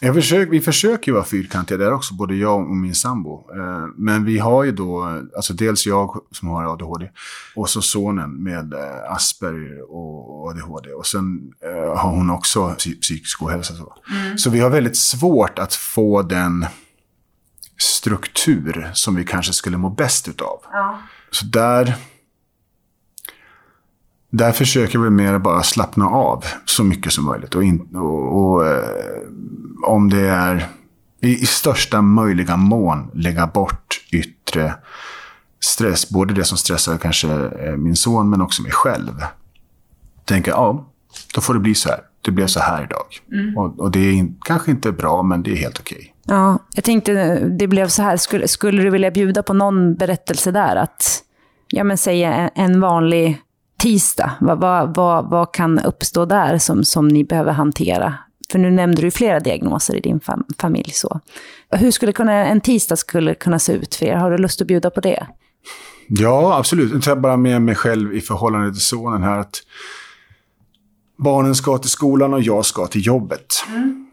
Försöker, 0.00 0.50
vi 0.50 0.60
försöker 0.60 1.08
ju 1.08 1.14
vara 1.14 1.24
fyrkantiga 1.24 1.78
där 1.78 1.92
också, 1.92 2.14
både 2.14 2.34
jag 2.34 2.60
och 2.60 2.76
min 2.76 2.94
sambo. 2.94 3.46
Eh, 3.54 3.86
men 3.96 4.24
vi 4.24 4.38
har 4.38 4.64
ju 4.64 4.72
då, 4.72 5.22
alltså 5.36 5.54
dels 5.54 5.86
jag 5.86 6.20
som 6.30 6.48
har 6.48 6.72
ADHD 6.72 7.10
och 7.54 7.70
så 7.70 7.82
sonen 7.82 8.42
med 8.42 8.74
eh, 8.74 9.12
Asperger 9.12 9.90
och 9.90 10.50
ADHD. 10.50 10.92
Och 10.92 11.06
sen 11.06 11.52
eh, 11.64 11.98
har 11.98 12.10
hon 12.10 12.30
också 12.30 12.74
psykisk 13.00 13.42
ohälsa. 13.42 13.74
Så. 13.74 13.92
Mm. 14.10 14.38
så 14.38 14.50
vi 14.50 14.60
har 14.60 14.70
väldigt 14.70 14.96
svårt 14.96 15.58
att 15.58 15.74
få 15.74 16.22
den 16.22 16.66
struktur 17.78 18.90
som 18.94 19.14
vi 19.14 19.24
kanske 19.24 19.52
skulle 19.52 19.76
må 19.76 19.90
bäst 19.90 20.28
utav. 20.28 20.60
Ja. 20.72 20.98
Så 21.30 21.46
där 21.46 21.94
där 24.36 24.52
försöker 24.52 24.98
vi 24.98 25.10
mer 25.10 25.38
bara 25.38 25.62
slappna 25.62 26.06
av 26.06 26.44
så 26.64 26.84
mycket 26.84 27.12
som 27.12 27.24
möjligt. 27.24 27.54
Och, 27.54 27.64
in, 27.64 27.80
och, 27.80 28.40
och 28.40 28.66
eh, 28.66 28.84
om 29.86 30.10
det 30.10 30.28
är 30.28 30.66
i, 31.20 31.28
i, 31.28 31.46
största 31.46 32.02
möjliga 32.02 32.56
mån 32.56 33.10
lägga 33.14 33.46
bort 33.46 34.00
yttre 34.12 34.74
stress. 35.64 36.10
Både 36.10 36.34
det 36.34 36.44
som 36.44 36.58
stressar 36.58 36.98
kanske 36.98 37.28
eh, 37.28 37.76
min 37.76 37.96
son 37.96 38.30
men 38.30 38.40
också 38.40 38.62
mig 38.62 38.72
själv. 38.72 39.12
Tänka, 40.24 40.50
ja, 40.50 40.86
då 41.34 41.40
får 41.40 41.54
det 41.54 41.60
bli 41.60 41.74
så 41.74 41.88
här. 41.88 42.00
Det 42.22 42.30
blev 42.30 42.46
så 42.46 42.60
här 42.60 42.82
idag. 42.84 43.06
Mm. 43.32 43.58
Och, 43.58 43.80
och, 43.80 43.90
det 43.90 44.00
är 44.00 44.12
in, 44.12 44.38
kanske 44.44 44.70
inte 44.70 44.92
bra, 44.92 45.22
men 45.22 45.42
det 45.42 45.52
är 45.52 45.56
helt 45.56 45.80
okej. 45.80 45.96
Okay. 45.96 46.36
Ja, 46.36 46.58
jag 46.74 46.84
tänkte, 46.84 47.38
det 47.48 47.66
blev 47.66 47.88
så 47.88 48.02
här. 48.02 48.16
Skulle, 48.16 48.48
skulle 48.48 48.82
du 48.82 48.90
vilja 48.90 49.10
bjuda 49.10 49.42
på 49.42 49.54
någon 49.54 49.94
berättelse 49.94 50.50
där? 50.50 50.76
Att, 50.76 51.22
ja 51.68 51.84
men 51.84 51.98
säga 51.98 52.34
en, 52.34 52.50
en 52.54 52.80
vanlig 52.80 53.42
tisdag? 53.86 54.30
Vad, 54.40 54.60
vad, 54.60 54.94
vad, 54.96 55.30
vad 55.30 55.54
kan 55.54 55.78
uppstå 55.78 56.24
där 56.24 56.58
som, 56.58 56.84
som 56.84 57.08
ni 57.08 57.24
behöver 57.24 57.52
hantera? 57.52 58.14
För 58.52 58.58
nu 58.58 58.70
nämnde 58.70 59.02
du 59.02 59.10
flera 59.10 59.40
diagnoser 59.40 59.96
i 59.96 60.00
din 60.00 60.20
fam 60.20 60.44
familj. 60.58 60.90
Så. 60.90 61.20
Hur 61.70 61.90
skulle 61.90 62.12
kunna, 62.12 62.32
en 62.32 62.60
tisdag 62.60 62.96
skulle 62.96 63.34
kunna 63.34 63.58
se 63.58 63.72
ut 63.72 63.94
för 63.94 64.06
er? 64.06 64.16
Har 64.16 64.30
du 64.30 64.38
lust 64.38 64.60
att 64.60 64.66
bjuda 64.66 64.90
på 64.90 65.00
det? 65.00 65.26
Ja, 66.08 66.58
absolut. 66.58 66.92
Jag 66.92 67.02
tar 67.02 67.16
bara 67.16 67.36
med 67.36 67.62
mig 67.62 67.74
själv 67.74 68.14
i 68.14 68.20
förhållande 68.20 68.72
till 68.72 68.82
sonen 68.82 69.22
här. 69.22 69.38
att 69.38 69.56
Barnen 71.18 71.54
ska 71.54 71.78
till 71.78 71.90
skolan 71.90 72.34
och 72.34 72.42
jag 72.42 72.66
ska 72.66 72.86
till 72.86 73.06
jobbet. 73.06 73.54
Mm. 73.68 74.06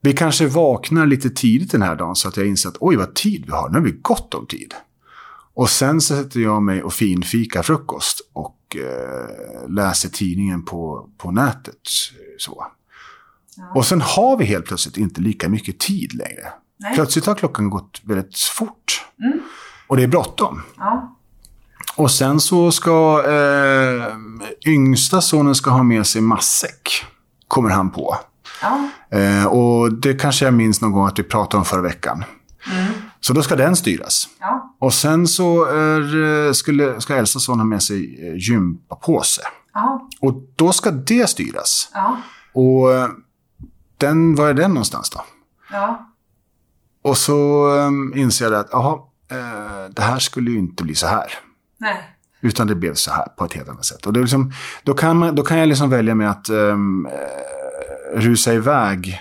Vi 0.00 0.12
kanske 0.12 0.46
vaknar 0.46 1.06
lite 1.06 1.30
tidigt 1.30 1.72
den 1.72 1.82
här 1.82 1.96
dagen 1.96 2.16
så 2.16 2.28
att 2.28 2.36
jag 2.36 2.46
inser 2.46 2.68
att 2.68 2.76
oj 2.80 2.96
vad 2.96 3.14
tid 3.14 3.44
vi 3.46 3.52
har, 3.52 3.68
nu 3.68 3.78
har 3.78 3.84
vi 3.84 3.92
gott 4.02 4.34
om 4.34 4.46
tid. 4.46 4.74
Och 5.54 5.70
sen 5.70 6.00
så 6.00 6.16
sätter 6.16 6.40
jag 6.40 6.62
mig 6.62 6.82
och 6.82 6.92
finfikar 6.92 7.62
frukost 7.62 8.20
och 8.32 8.57
eh, 8.76 9.68
läser 9.68 10.08
tidningen 10.08 10.64
på, 10.64 11.08
på 11.18 11.30
nätet. 11.30 11.80
Så. 12.38 12.66
Ja. 13.56 13.72
Och 13.74 13.86
sen 13.86 14.00
har 14.00 14.36
vi 14.36 14.44
helt 14.44 14.66
plötsligt 14.66 14.96
inte 14.96 15.20
lika 15.20 15.48
mycket 15.48 15.78
tid 15.80 16.14
längre. 16.14 16.52
Nej. 16.76 16.94
Plötsligt 16.94 17.26
har 17.26 17.34
klockan 17.34 17.70
gått 17.70 18.00
väldigt 18.04 18.38
fort. 18.38 19.06
Mm. 19.20 19.40
Och 19.86 19.96
det 19.96 20.02
är 20.02 20.08
bråttom. 20.08 20.62
Ja. 20.76 21.16
Och 21.96 22.10
sen 22.10 22.40
så 22.40 22.70
ska 22.72 23.24
eh, 23.26 24.06
yngsta 24.66 25.20
sonen 25.20 25.54
ska 25.54 25.70
ha 25.70 25.82
med 25.82 26.06
sig 26.06 26.22
matsäck. 26.22 27.04
Kommer 27.48 27.70
han 27.70 27.90
på. 27.90 28.16
Ja. 28.62 28.88
Eh, 29.18 29.46
och 29.46 29.92
det 29.92 30.14
kanske 30.14 30.44
jag 30.44 30.54
minns 30.54 30.80
någon 30.80 30.92
gång 30.92 31.06
att 31.06 31.18
vi 31.18 31.22
pratade 31.22 31.58
om 31.58 31.64
förra 31.64 31.82
veckan. 31.82 32.24
Mm. 32.72 32.92
Så 33.20 33.32
då 33.32 33.42
ska 33.42 33.56
den 33.56 33.76
styras. 33.76 34.28
Ja. 34.40 34.76
Och 34.78 34.94
sen 34.94 35.26
så 35.26 35.64
är, 35.64 36.52
skulle, 36.52 37.00
ska 37.00 37.16
äldsta 37.16 37.38
son 37.38 37.58
ha 37.58 37.64
med 37.64 37.82
sig 37.82 38.28
eh, 38.28 38.36
gympapåse. 38.36 39.42
Ja. 39.74 40.08
Och 40.20 40.34
då 40.56 40.72
ska 40.72 40.90
det 40.90 41.30
styras. 41.30 41.90
Ja. 41.94 42.16
Och 42.52 42.92
eh, 42.92 43.08
den, 43.96 44.34
var 44.34 44.48
är 44.48 44.54
den 44.54 44.70
någonstans 44.70 45.10
då? 45.10 45.24
Ja. 45.70 46.14
Och 47.02 47.16
så 47.16 47.68
inser 48.14 48.44
jag 48.44 48.54
att, 48.54 48.68
jaha, 48.72 48.98
eh, 49.30 49.90
det 49.90 50.02
här 50.02 50.18
skulle 50.18 50.50
ju 50.50 50.58
inte 50.58 50.84
bli 50.84 50.94
så 50.94 51.06
här. 51.06 51.26
Nej. 51.78 52.14
Utan 52.40 52.66
det 52.66 52.74
blev 52.74 52.94
så 52.94 53.10
här 53.10 53.26
på 53.36 53.44
ett 53.44 53.52
helt 53.52 53.68
annat 53.68 53.84
sätt. 53.84 54.06
Och 54.06 54.12
det 54.12 54.20
är 54.20 54.22
liksom, 54.22 54.52
då, 54.82 54.94
kan 54.94 55.16
man, 55.16 55.34
då 55.34 55.42
kan 55.42 55.58
jag 55.58 55.68
liksom 55.68 55.90
välja 55.90 56.14
med 56.14 56.30
att 56.30 56.50
um, 56.50 57.08
rusa 58.14 58.52
iväg 58.54 59.20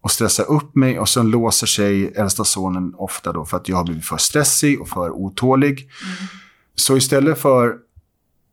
och 0.00 0.10
stressa 0.10 0.42
upp 0.42 0.74
mig 0.74 0.98
och 0.98 1.08
sen 1.08 1.30
låser 1.30 1.66
sig 1.66 2.12
äldsta 2.12 2.44
sonen 2.44 2.94
ofta 2.94 3.32
då 3.32 3.44
för 3.44 3.56
att 3.56 3.68
jag 3.68 3.76
har 3.76 3.84
blivit 3.84 4.04
för 4.04 4.16
stressig 4.16 4.80
och 4.80 4.88
för 4.88 5.10
otålig. 5.10 5.78
Mm. 5.78 6.16
Så 6.74 6.96
istället 6.96 7.38
för, 7.38 7.76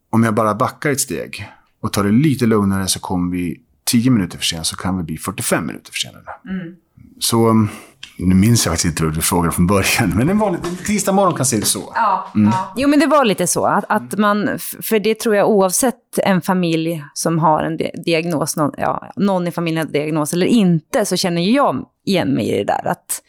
om 0.10 0.24
jag 0.24 0.36
bara 0.36 0.56
backar 0.56 0.92
ett 0.92 1.02
steg 1.02 1.52
och 1.82 1.94
tar 1.94 2.04
det 2.04 2.12
lite 2.12 2.46
lugnare 2.46 2.88
så 2.88 3.00
kommer 3.00 3.32
vi 3.32 3.62
10 3.84 4.12
minuter 4.12 4.38
för 4.38 4.46
sent 4.46 4.66
så 4.66 4.76
kan 4.76 4.98
vi 4.98 5.04
bli 5.04 5.18
45 5.18 5.66
minuter 5.66 5.92
försenade. 5.92 6.32
Mm. 6.50 6.76
Så 7.20 7.68
nu 8.18 8.36
minns 8.36 8.66
jag 8.66 8.72
faktiskt 8.72 8.86
inte 8.86 9.04
vad 9.04 9.14
du 9.14 9.22
frågade 9.22 9.52
från 9.52 9.68
början, 9.68 10.14
men 10.16 10.30
en 10.30 10.40
vanlig 10.40 10.62
tisdag 10.86 11.12
morgon 11.12 11.34
kan 11.34 11.46
se 11.46 11.58
ut 11.58 11.68
så. 11.68 11.92
Ja, 11.96 12.32
mm. 12.36 12.52
ja. 12.54 12.74
Jo, 12.78 12.90
men 12.90 13.00
det 13.00 13.08
var 13.08 13.26
lite 13.26 13.48
så. 13.48 13.66
Att, 13.66 13.86
att 13.90 14.18
man, 14.18 14.60
för 14.82 15.00
det 15.00 15.20
tror 15.20 15.36
jag 15.36 15.50
oavsett 15.50 16.20
en 16.24 16.42
familj 16.42 17.04
som 17.14 17.40
har 17.40 17.64
en 17.64 17.78
diagnos, 18.06 18.58
någon, 18.58 18.72
ja, 18.78 19.12
någon 19.16 19.48
i 19.48 19.52
familjen 19.52 19.86
har 19.86 19.94
diagnos 19.94 20.34
eller 20.34 20.46
inte, 20.46 21.06
så 21.06 21.16
känner 21.16 21.42
jag 21.42 21.86
igen 22.06 22.34
mig 22.36 22.50
i 22.50 22.58
det 22.58 22.64
där. 22.64 22.88
Att 22.88 23.22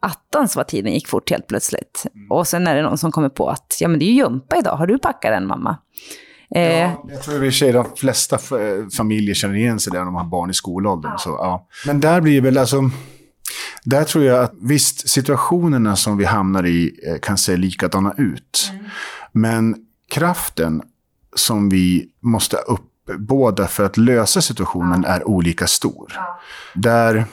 attans 0.00 0.56
vad 0.56 0.66
tiden 0.66 0.92
gick 0.92 1.08
fort 1.08 1.30
helt 1.30 1.46
plötsligt. 1.46 2.06
Mm. 2.14 2.30
Och 2.30 2.46
sen 2.46 2.66
är 2.66 2.76
det 2.76 2.82
någon 2.82 2.98
som 2.98 3.12
kommer 3.12 3.28
på 3.28 3.48
att 3.48 3.76
ja, 3.80 3.88
men 3.88 3.98
det 3.98 4.04
är 4.04 4.06
ju 4.06 4.16
jumpa 4.16 4.56
idag, 4.56 4.76
har 4.76 4.86
du 4.86 4.98
packat 4.98 5.30
den 5.30 5.46
mamma? 5.46 5.76
Eh, 6.54 6.62
ja, 6.62 7.04
jag 7.08 7.22
tror 7.22 7.44
i 7.44 7.70
och 7.70 7.72
de 7.72 7.96
flesta 7.96 8.38
familjer 8.96 9.34
känner 9.34 9.54
igen 9.54 9.80
sig 9.80 9.92
där 9.92 9.98
när 9.98 10.06
de 10.06 10.14
har 10.14 10.24
barn 10.24 10.50
i 10.50 10.54
skolåldern. 10.54 11.12
Ja. 11.12 11.18
Så, 11.18 11.30
ja. 11.30 11.68
Men 11.86 12.00
där 12.00 12.20
blir 12.20 12.40
väl 12.40 12.58
alltså... 12.58 12.90
Där 13.84 14.04
tror 14.04 14.24
jag 14.24 14.44
att 14.44 14.52
visst, 14.60 15.08
situationerna 15.08 15.96
som 15.96 16.16
vi 16.16 16.24
hamnar 16.24 16.66
i 16.66 17.00
eh, 17.06 17.18
kan 17.18 17.38
se 17.38 17.56
likadana 17.56 18.14
ut. 18.16 18.70
Mm. 18.72 18.84
Men 19.32 19.76
kraften 20.10 20.82
som 21.36 21.68
vi 21.68 22.08
måste 22.20 22.56
uppbåda 22.56 23.66
för 23.66 23.84
att 23.84 23.96
lösa 23.96 24.42
situationen 24.42 25.04
är 25.04 25.28
olika 25.28 25.66
stor. 25.66 26.12
Där 26.74 27.26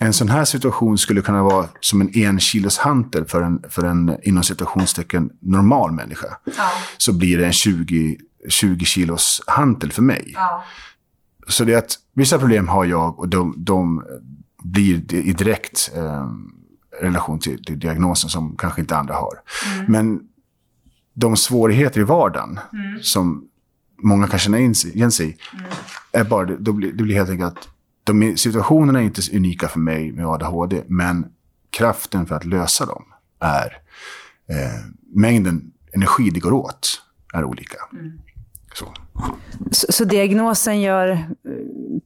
en 0.00 0.12
sån 0.12 0.28
här 0.28 0.44
situation 0.44 0.98
skulle 0.98 1.20
kunna 1.20 1.42
vara 1.42 1.68
som 1.80 2.00
en 2.00 2.16
en 2.16 2.40
kilos 2.40 2.78
hantel 2.78 3.24
för 3.24 3.42
en, 3.42 3.64
för 3.68 3.84
en 3.84 4.16
inom 4.22 4.42
citationstecken 4.42 5.30
normal 5.40 5.92
människa. 5.92 6.36
Ja. 6.44 6.70
Så 6.96 7.12
blir 7.12 7.38
det 7.38 7.46
en 7.46 7.52
20, 7.52 8.18
20 8.48 8.84
kilos 8.84 9.42
hantel 9.46 9.92
för 9.92 10.02
mig. 10.02 10.32
Ja. 10.34 10.64
Så 11.48 11.64
det 11.64 11.72
är 11.72 11.78
att 11.78 11.98
vissa 12.14 12.38
problem 12.38 12.68
har 12.68 12.84
jag 12.84 13.18
och 13.18 13.28
de, 13.28 13.54
de 13.56 14.04
blir 14.64 15.14
i 15.14 15.32
direkt 15.32 15.92
eh, 15.96 16.28
relation 17.00 17.38
till, 17.38 17.64
till, 17.64 17.78
diagnosen 17.78 18.30
som 18.30 18.56
kanske 18.56 18.80
inte 18.80 18.96
andra 18.96 19.14
har. 19.14 19.40
Mm. 19.74 19.92
Men 19.92 20.20
de 21.14 21.36
svårigheter 21.36 22.00
i 22.00 22.04
vardagen 22.04 22.60
mm. 22.72 23.02
som 23.02 23.48
många 24.02 24.26
kan 24.26 24.38
känna 24.38 24.58
igen 24.58 24.74
sig 25.12 25.28
i, 25.28 25.36
mm. 25.58 25.70
är 26.12 26.24
bara, 26.24 26.44
det 26.46 26.72
blir, 26.72 26.92
det 26.92 27.04
blir 27.04 27.14
helt 27.14 27.30
enkelt 27.30 27.58
att 27.58 27.68
de 28.04 28.36
situationerna 28.36 29.00
är 29.00 29.04
inte 29.04 29.36
unika 29.36 29.68
för 29.68 29.80
mig 29.80 30.12
med 30.12 30.26
ADHD, 30.26 30.82
men 30.86 31.26
kraften 31.70 32.26
för 32.26 32.34
att 32.34 32.44
lösa 32.44 32.86
dem 32.86 33.04
är 33.40 33.78
eh, 34.48 34.80
mängden 35.14 35.72
energi 35.92 36.30
det 36.30 36.40
går 36.40 36.52
åt 36.52 37.02
är 37.34 37.44
olika. 37.44 37.78
Mm. 37.92 38.20
Så. 38.74 38.94
Så, 39.70 39.92
så. 39.92 40.04
diagnosen 40.04 40.80
gör 40.80 41.08
eh, 41.08 41.18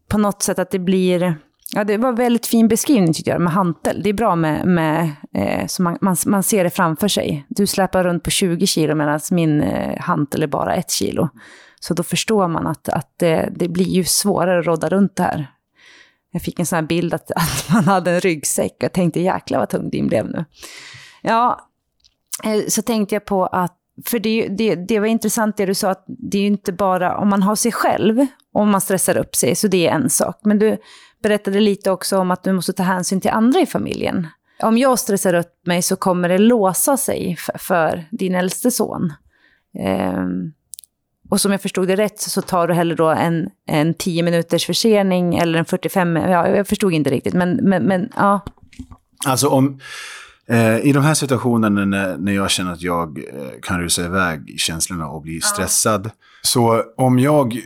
på 0.08 0.18
något 0.18 0.42
sätt 0.42 0.58
att 0.58 0.70
det 0.70 0.78
blir... 0.78 1.36
Ja, 1.74 1.84
det 1.84 1.96
var 1.96 2.08
en 2.08 2.14
väldigt 2.14 2.46
fin 2.46 2.68
beskrivning 2.68 3.14
tycker 3.14 3.30
jag, 3.30 3.40
med 3.40 3.52
hantel. 3.52 4.02
Det 4.02 4.08
är 4.08 4.14
bra 4.14 4.36
med, 4.36 4.66
med 4.66 5.10
eh, 5.34 5.66
så 5.66 5.82
man, 5.82 5.98
man, 6.00 6.16
man, 6.26 6.42
ser 6.42 6.64
det 6.64 6.70
framför 6.70 7.08
sig. 7.08 7.46
Du 7.48 7.66
släpar 7.66 8.04
runt 8.04 8.22
på 8.22 8.30
20 8.30 8.66
kilo 8.66 8.94
medan 8.94 9.20
min 9.30 9.62
eh, 9.62 10.00
hantel 10.00 10.42
är 10.42 10.46
bara 10.46 10.74
ett 10.74 10.90
kilo. 10.90 11.28
Så 11.80 11.94
då 11.94 12.02
förstår 12.02 12.48
man 12.48 12.66
att, 12.66 12.88
att 12.88 13.14
det, 13.16 13.52
det 13.56 13.68
blir 13.68 13.88
ju 13.88 14.04
svårare 14.04 14.60
att 14.60 14.66
råda 14.66 14.88
runt 14.88 15.16
det 15.16 15.22
här. 15.22 15.50
Jag 16.32 16.42
fick 16.42 16.58
en 16.60 16.66
sån 16.66 16.76
här 16.76 16.86
bild 16.86 17.14
att, 17.14 17.30
att 17.36 17.72
man 17.72 17.84
hade 17.84 18.10
en 18.10 18.20
ryggsäck 18.20 18.72
och 18.72 18.82
jag 18.82 18.92
tänkte 18.92 19.20
jäklar 19.20 19.58
vad 19.58 19.68
tung 19.68 19.90
din 19.90 20.06
blev 20.08 20.26
nu. 20.26 20.44
Ja, 21.22 21.68
eh, 22.44 22.66
så 22.68 22.82
tänkte 22.82 23.14
jag 23.14 23.24
på 23.24 23.46
att, 23.46 23.76
för 24.06 24.18
det, 24.18 24.48
det, 24.48 24.74
det 24.74 25.00
var 25.00 25.06
intressant 25.06 25.56
det 25.56 25.66
du 25.66 25.74
sa, 25.74 25.90
att 25.90 26.04
det 26.06 26.38
är 26.38 26.42
ju 26.42 26.46
inte 26.46 26.72
bara 26.72 27.18
om 27.18 27.28
man 27.28 27.42
har 27.42 27.56
sig 27.56 27.72
själv, 27.72 28.26
om 28.52 28.70
man 28.70 28.80
stressar 28.80 29.16
upp 29.16 29.34
sig, 29.34 29.54
så 29.54 29.68
det 29.68 29.88
är 29.88 29.92
en 29.92 30.10
sak. 30.10 30.40
Men 30.44 30.58
du 30.58 30.76
berättade 31.22 31.60
lite 31.60 31.90
också 31.90 32.18
om 32.18 32.30
att 32.30 32.42
du 32.42 32.52
måste 32.52 32.72
ta 32.72 32.82
hänsyn 32.82 33.20
till 33.20 33.30
andra 33.30 33.60
i 33.60 33.66
familjen. 33.66 34.26
Om 34.62 34.78
jag 34.78 34.98
stressar 34.98 35.34
upp 35.34 35.66
mig 35.66 35.82
så 35.82 35.96
kommer 35.96 36.28
det 36.28 36.38
låsa 36.38 36.96
sig 36.96 37.36
för, 37.38 37.58
för 37.58 38.08
din 38.10 38.34
äldste 38.34 38.70
son. 38.70 39.12
Um, 40.18 40.52
och 41.30 41.40
som 41.40 41.52
jag 41.52 41.60
förstod 41.60 41.88
det 41.88 41.96
rätt 41.96 42.20
så 42.20 42.42
tar 42.42 42.68
du 42.68 42.74
hellre 42.74 42.94
då 42.94 43.08
en, 43.08 43.48
en 43.66 43.94
10 43.94 44.22
minuters 44.22 44.66
försening 44.66 45.36
eller 45.36 45.58
en 45.58 45.64
45, 45.64 46.16
ja, 46.16 46.48
jag 46.48 46.68
förstod 46.68 46.92
inte 46.92 47.10
riktigt, 47.10 47.34
men, 47.34 47.56
men, 47.56 47.82
men 47.82 48.08
ja. 48.16 48.44
Alltså 49.26 49.48
om, 49.48 49.80
eh, 50.48 50.78
i 50.78 50.92
de 50.92 51.04
här 51.04 51.14
situationerna 51.14 51.84
när, 51.84 52.16
när 52.16 52.32
jag 52.32 52.50
känner 52.50 52.72
att 52.72 52.82
jag 52.82 53.18
eh, 53.18 53.60
kan 53.62 53.80
rusa 53.80 54.04
iväg 54.04 54.50
i 54.50 54.58
känslorna 54.58 55.08
och 55.08 55.22
bli 55.22 55.40
stressad, 55.40 56.10
så 56.42 56.82
om 56.96 57.18
jag 57.18 57.60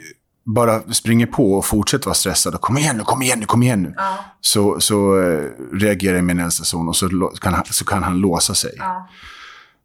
bara 0.55 0.81
springer 0.93 1.27
på 1.27 1.55
och 1.55 1.65
fortsätter 1.65 2.07
vara 2.07 2.15
stressad 2.15 2.55
och 2.55 2.61
kom 2.61 2.79
igen 2.79 2.97
nu, 2.97 3.03
kom 3.05 3.23
igen 3.23 3.41
nu, 3.41 3.47
kom 3.47 3.63
igen 3.63 3.83
nu. 3.83 3.95
Ja. 3.97 4.19
Så, 4.41 4.81
så 4.81 5.21
eh, 5.21 5.41
reagerar 5.73 6.23
min 6.23 6.39
äldsta 6.39 6.65
son 6.65 6.89
och 6.89 6.97
så 6.97 7.09
kan, 7.41 7.55
han, 7.55 7.65
så 7.71 7.85
kan 7.85 8.03
han 8.03 8.19
låsa 8.19 8.55
sig. 8.55 8.75
Ja 8.79 9.09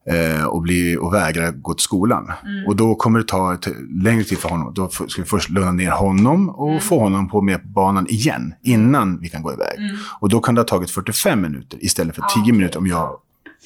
eh, 0.10 0.46
och, 0.46 0.62
bli, 0.62 0.98
och 0.98 1.14
vägrar 1.14 1.52
gå 1.52 1.74
till 1.74 1.84
skolan. 1.84 2.32
Mm. 2.44 2.68
Och 2.68 2.76
då 2.76 2.96
kommer 2.96 3.20
det 3.20 3.26
ta 3.26 3.54
ett 3.54 3.68
längre 4.04 4.24
tid 4.24 4.38
för 4.38 4.50
honom. 4.50 4.74
Då 4.74 4.90
ska 4.90 5.22
vi 5.22 5.28
först 5.28 5.50
lugna 5.50 5.72
ner 5.72 5.92
honom 5.92 6.50
och 6.50 6.70
mm. 6.70 6.82
få 6.82 7.00
honom 7.00 7.30
på 7.30 7.42
med 7.42 7.62
på 7.62 7.68
banan 7.68 8.08
igen 8.08 8.54
innan 8.64 9.20
vi 9.20 9.30
kan 9.30 9.42
gå 9.42 9.54
iväg. 9.54 9.78
Mm. 9.78 9.98
Och 10.20 10.30
då 10.30 10.40
kan 10.40 10.56
det 10.56 10.62
ha 10.62 10.66
tagit 10.66 10.92
45 10.92 11.42
minuter 11.42 11.86
istället 11.86 12.16
för 12.16 12.22
10 12.22 12.42
okay. 12.42 12.54
minuter 12.54 12.80
om 12.80 12.88
jag, 12.88 13.20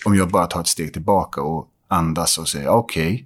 om 0.06 0.16
jag 0.16 0.30
bara 0.30 0.46
tar 0.46 0.62
ett 0.62 0.68
steg 0.68 0.94
tillbaka 0.94 1.42
och 1.42 1.68
andas 1.88 2.38
och 2.38 2.48
säger 2.48 2.68
okej, 2.68 3.14
okay, 3.14 3.26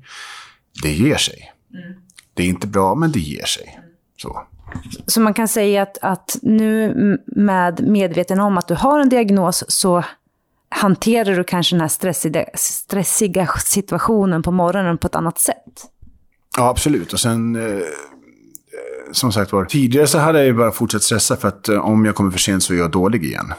det 0.81 0.93
ger 0.93 1.17
sig. 1.17 1.51
Mm. 1.73 2.02
Det 2.33 2.43
är 2.43 2.47
inte 2.47 2.67
bra, 2.67 2.95
men 2.95 3.11
det 3.11 3.19
ger 3.19 3.45
sig. 3.45 3.79
Så. 4.17 4.41
Så 5.07 5.21
man 5.21 5.33
kan 5.33 5.47
säga 5.47 5.81
att, 5.81 5.97
att 6.01 6.37
nu 6.41 6.93
med 7.25 7.87
medveten 7.87 8.39
om 8.39 8.57
att 8.57 8.67
du 8.67 8.75
har 8.75 8.99
en 8.99 9.09
diagnos 9.09 9.63
så 9.67 10.03
hanterar 10.69 11.35
du 11.35 11.43
kanske 11.43 11.75
den 11.75 11.81
här 11.81 11.87
stressiga, 11.87 12.45
stressiga 12.53 13.47
situationen 13.65 14.43
på 14.43 14.51
morgonen 14.51 14.97
på 14.97 15.07
ett 15.07 15.15
annat 15.15 15.39
sätt? 15.39 15.85
Ja, 16.57 16.69
absolut. 16.69 17.13
Och 17.13 17.19
sen, 17.19 17.55
eh, 17.55 17.83
som 19.11 19.31
sagt 19.31 19.51
var, 19.51 19.65
tidigare 19.65 20.07
så 20.07 20.17
hade 20.17 20.37
jag 20.37 20.47
ju 20.47 20.53
bara 20.53 20.71
fortsatt 20.71 21.03
stressa 21.03 21.35
för 21.35 21.47
att 21.47 21.69
eh, 21.69 21.77
om 21.77 22.05
jag 22.05 22.15
kommer 22.15 22.31
för 22.31 22.39
sent 22.39 22.63
så 22.63 22.73
är 22.73 22.77
jag 22.77 22.91
dålig 22.91 23.23
igen. 23.25 23.53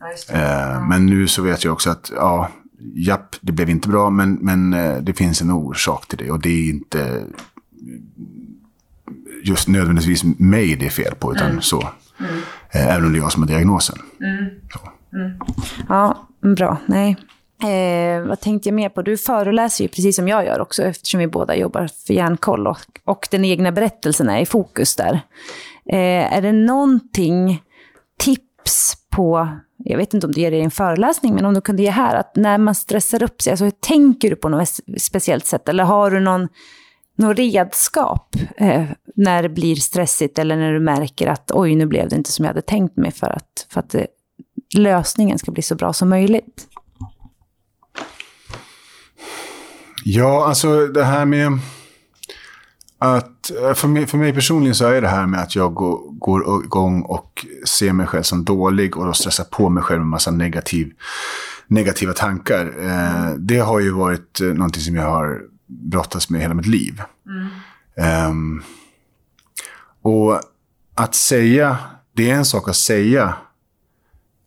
Ja, 0.00 0.34
eh, 0.34 0.88
men 0.88 1.06
nu 1.06 1.28
så 1.28 1.42
vet 1.42 1.64
jag 1.64 1.72
också 1.72 1.90
att, 1.90 2.12
ja, 2.14 2.48
japp, 2.94 3.36
det 3.40 3.52
blev 3.52 3.70
inte 3.70 3.88
bra, 3.88 4.10
men, 4.10 4.34
men 4.34 4.74
eh, 4.74 4.96
det 4.96 5.12
finns 5.12 5.42
en 5.42 5.50
orsak 5.50 6.06
till 6.06 6.18
det. 6.18 6.30
Och 6.30 6.40
det 6.40 6.48
är 6.48 6.68
inte 6.68 7.24
just 9.44 9.68
nödvändigtvis 9.68 10.24
mig 10.24 10.76
det 10.76 10.86
är 10.86 10.90
fel 10.90 11.14
på, 11.14 11.32
utan 11.32 11.50
mm. 11.50 11.62
så. 11.62 11.88
Mm. 12.20 12.32
Eh, 12.70 12.94
även 12.94 13.04
om 13.04 13.12
det 13.12 13.18
är 13.18 13.22
jag 13.22 13.32
som 13.32 13.42
har 13.42 13.48
diagnosen. 13.48 13.98
Mm. 14.20 14.44
Mm. 15.12 15.38
Ja, 15.88 16.28
bra. 16.56 16.76
Nej. 16.86 17.16
Eh, 17.62 18.22
vad 18.22 18.40
tänkte 18.40 18.68
jag 18.68 18.74
mer 18.74 18.88
på? 18.88 19.02
Du 19.02 19.16
föreläser 19.16 19.84
ju 19.84 19.88
precis 19.88 20.16
som 20.16 20.28
jag 20.28 20.44
gör 20.44 20.60
också 20.60 20.82
eftersom 20.82 21.20
vi 21.20 21.26
båda 21.26 21.56
jobbar 21.56 21.88
för 22.06 22.14
Hjärnkoll 22.14 22.66
och, 22.66 22.78
och 23.04 23.28
den 23.30 23.44
egna 23.44 23.72
berättelsen 23.72 24.28
är 24.28 24.40
i 24.40 24.46
fokus 24.46 24.96
där. 24.96 25.20
Eh, 25.92 26.36
är 26.36 26.42
det 26.42 26.52
någonting, 26.52 27.62
tips 28.18 28.94
på, 29.10 29.48
jag 29.76 29.96
vet 29.96 30.14
inte 30.14 30.26
om 30.26 30.32
du 30.32 30.40
ger 30.40 30.50
det 30.50 30.56
i 30.56 30.62
en 30.62 30.70
föreläsning, 30.70 31.34
men 31.34 31.44
om 31.44 31.54
du 31.54 31.60
kunde 31.60 31.82
ge 31.82 31.90
här, 31.90 32.16
att 32.16 32.36
när 32.36 32.58
man 32.58 32.74
stressar 32.74 33.22
upp 33.22 33.42
sig, 33.42 33.50
alltså 33.50 33.64
hur 33.64 33.70
tänker 33.70 34.30
du 34.30 34.36
på 34.36 34.48
något 34.48 34.68
speciellt 34.98 35.46
sätt? 35.46 35.68
Eller 35.68 35.84
har 35.84 36.10
du 36.10 36.20
någon, 36.20 36.48
något 37.18 37.38
redskap 37.38 38.36
eh, 38.56 38.84
när 39.16 39.42
det 39.42 39.48
blir 39.48 39.76
stressigt 39.76 40.38
eller 40.38 40.56
när 40.56 40.72
du 40.72 40.80
märker 40.80 41.26
att 41.26 41.50
oj, 41.54 41.74
nu 41.74 41.86
blev 41.86 42.08
det 42.08 42.16
inte 42.16 42.32
som 42.32 42.44
jag 42.44 42.50
hade 42.50 42.62
tänkt 42.62 42.96
mig 42.96 43.12
för 43.12 43.26
att, 43.26 43.66
för 43.70 43.80
att 43.80 43.94
eh, 43.94 44.04
lösningen 44.76 45.38
ska 45.38 45.52
bli 45.52 45.62
så 45.62 45.74
bra 45.74 45.92
som 45.92 46.08
möjligt? 46.08 46.66
Ja, 50.04 50.46
alltså 50.46 50.86
det 50.86 51.04
här 51.04 51.24
med 51.24 51.58
att 52.98 53.50
eh, 53.50 53.74
för 53.74 53.88
mig, 53.88 54.06
för 54.06 54.18
mig 54.18 54.32
personligen 54.32 54.74
så 54.74 54.86
är 54.86 55.00
det 55.00 55.08
här 55.08 55.26
med 55.26 55.40
att 55.40 55.56
jag 55.56 55.74
går, 55.74 56.18
går 56.18 56.64
igång 56.64 57.02
och 57.02 57.46
ser 57.66 57.92
mig 57.92 58.06
själv 58.06 58.22
som 58.22 58.44
dålig 58.44 58.96
och 58.96 59.06
då 59.06 59.12
stressar 59.12 59.44
på 59.44 59.68
mig 59.68 59.82
själv 59.82 60.00
med 60.00 60.08
massa 60.08 60.30
negativ, 60.30 60.92
negativa 61.66 62.12
tankar. 62.12 62.74
Eh, 62.80 63.34
det 63.38 63.58
har 63.58 63.80
ju 63.80 63.90
varit 63.90 64.40
eh, 64.40 64.46
någonting 64.46 64.82
som 64.82 64.94
jag 64.94 65.10
har 65.10 65.42
brottats 65.68 66.30
med 66.30 66.40
hela 66.40 66.54
mitt 66.54 66.66
liv. 66.66 67.02
Mm. 67.26 68.30
Um, 68.30 68.62
och 70.02 70.40
att 70.94 71.14
säga, 71.14 71.78
det 72.12 72.30
är 72.30 72.34
en 72.34 72.44
sak 72.44 72.68
att 72.68 72.76
säga 72.76 73.34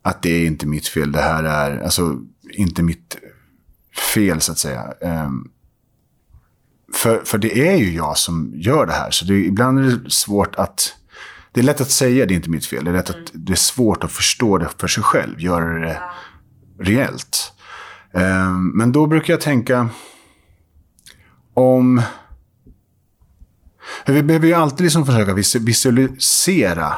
att 0.01 0.21
det 0.21 0.29
är 0.29 0.47
inte 0.47 0.67
mitt 0.67 0.88
fel. 0.88 1.12
Det 1.12 1.21
här 1.21 1.43
är 1.43 1.84
alltså 1.84 2.17
inte 2.51 2.84
mitt 2.84 3.17
fel, 4.13 4.41
så 4.41 4.51
att 4.51 4.57
säga. 4.57 4.93
Um, 5.01 5.51
för, 6.93 7.21
för 7.25 7.38
det 7.38 7.69
är 7.69 7.75
ju 7.75 7.95
jag 7.95 8.17
som 8.17 8.51
gör 8.55 8.86
det 8.86 8.93
här. 8.93 9.12
Så 9.12 9.25
det, 9.25 9.34
ibland 9.34 9.79
är 9.79 9.84
det 9.84 10.12
svårt 10.12 10.55
att... 10.55 10.95
Det 11.53 11.60
är 11.60 11.63
lätt 11.63 11.81
att 11.81 11.91
säga 11.91 12.25
det 12.25 12.34
är 12.34 12.36
inte 12.36 12.49
mitt 12.49 12.65
fel. 12.65 12.84
Det 12.84 12.91
är, 12.91 12.93
lätt 12.93 13.10
att, 13.10 13.31
det 13.34 13.53
är 13.53 13.57
svårt 13.57 14.03
att 14.03 14.12
förstå 14.12 14.57
det 14.57 14.69
för 14.77 14.88
sig 14.88 15.03
själv. 15.03 15.39
Göra 15.39 15.79
det 15.79 16.01
reellt. 16.79 17.53
Um, 18.13 18.77
men 18.77 18.91
då 18.91 19.07
brukar 19.07 19.34
jag 19.34 19.41
tänka 19.41 19.89
om... 21.54 22.02
Vi 24.06 24.24
behöver 24.24 24.48
ju 24.48 24.54
alltid 24.54 24.84
liksom 24.84 25.06
försöka 25.06 25.34
visualisera 25.60 26.94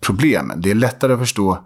problemen. 0.00 0.60
Det 0.60 0.70
är 0.70 0.74
lättare 0.74 1.12
att 1.12 1.18
förstå 1.18 1.58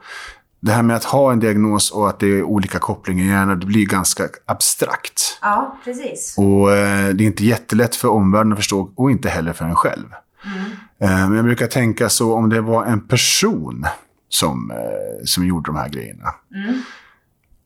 det 0.60 0.72
här 0.72 0.82
med 0.82 0.96
att 0.96 1.04
ha 1.04 1.32
en 1.32 1.40
diagnos 1.40 1.90
och 1.90 2.08
att 2.08 2.20
det 2.20 2.26
är 2.26 2.42
olika 2.42 2.78
kopplingar 2.78 3.24
i 3.24 3.28
hjärnan, 3.28 3.60
det 3.60 3.66
blir 3.66 3.86
ganska 3.86 4.28
abstrakt. 4.46 5.38
Ja, 5.42 5.78
precis. 5.84 6.34
Och 6.38 6.72
eh, 6.72 7.08
det 7.14 7.24
är 7.24 7.26
inte 7.26 7.44
jättelätt 7.44 7.94
för 7.94 8.08
omvärlden 8.08 8.52
att 8.52 8.58
förstå 8.58 8.92
och 8.96 9.10
inte 9.10 9.28
heller 9.28 9.52
för 9.52 9.64
en 9.64 9.74
själv. 9.74 10.06
Mm. 10.44 10.70
Eh, 11.00 11.28
men 11.28 11.36
jag 11.36 11.44
brukar 11.44 11.66
tänka 11.66 12.08
så 12.08 12.34
om 12.34 12.48
det 12.48 12.60
var 12.60 12.84
en 12.84 13.00
person 13.00 13.86
som, 14.28 14.70
eh, 14.70 15.24
som 15.24 15.46
gjorde 15.46 15.68
de 15.68 15.76
här 15.76 15.88
grejerna. 15.88 16.34
Mm. 16.54 16.82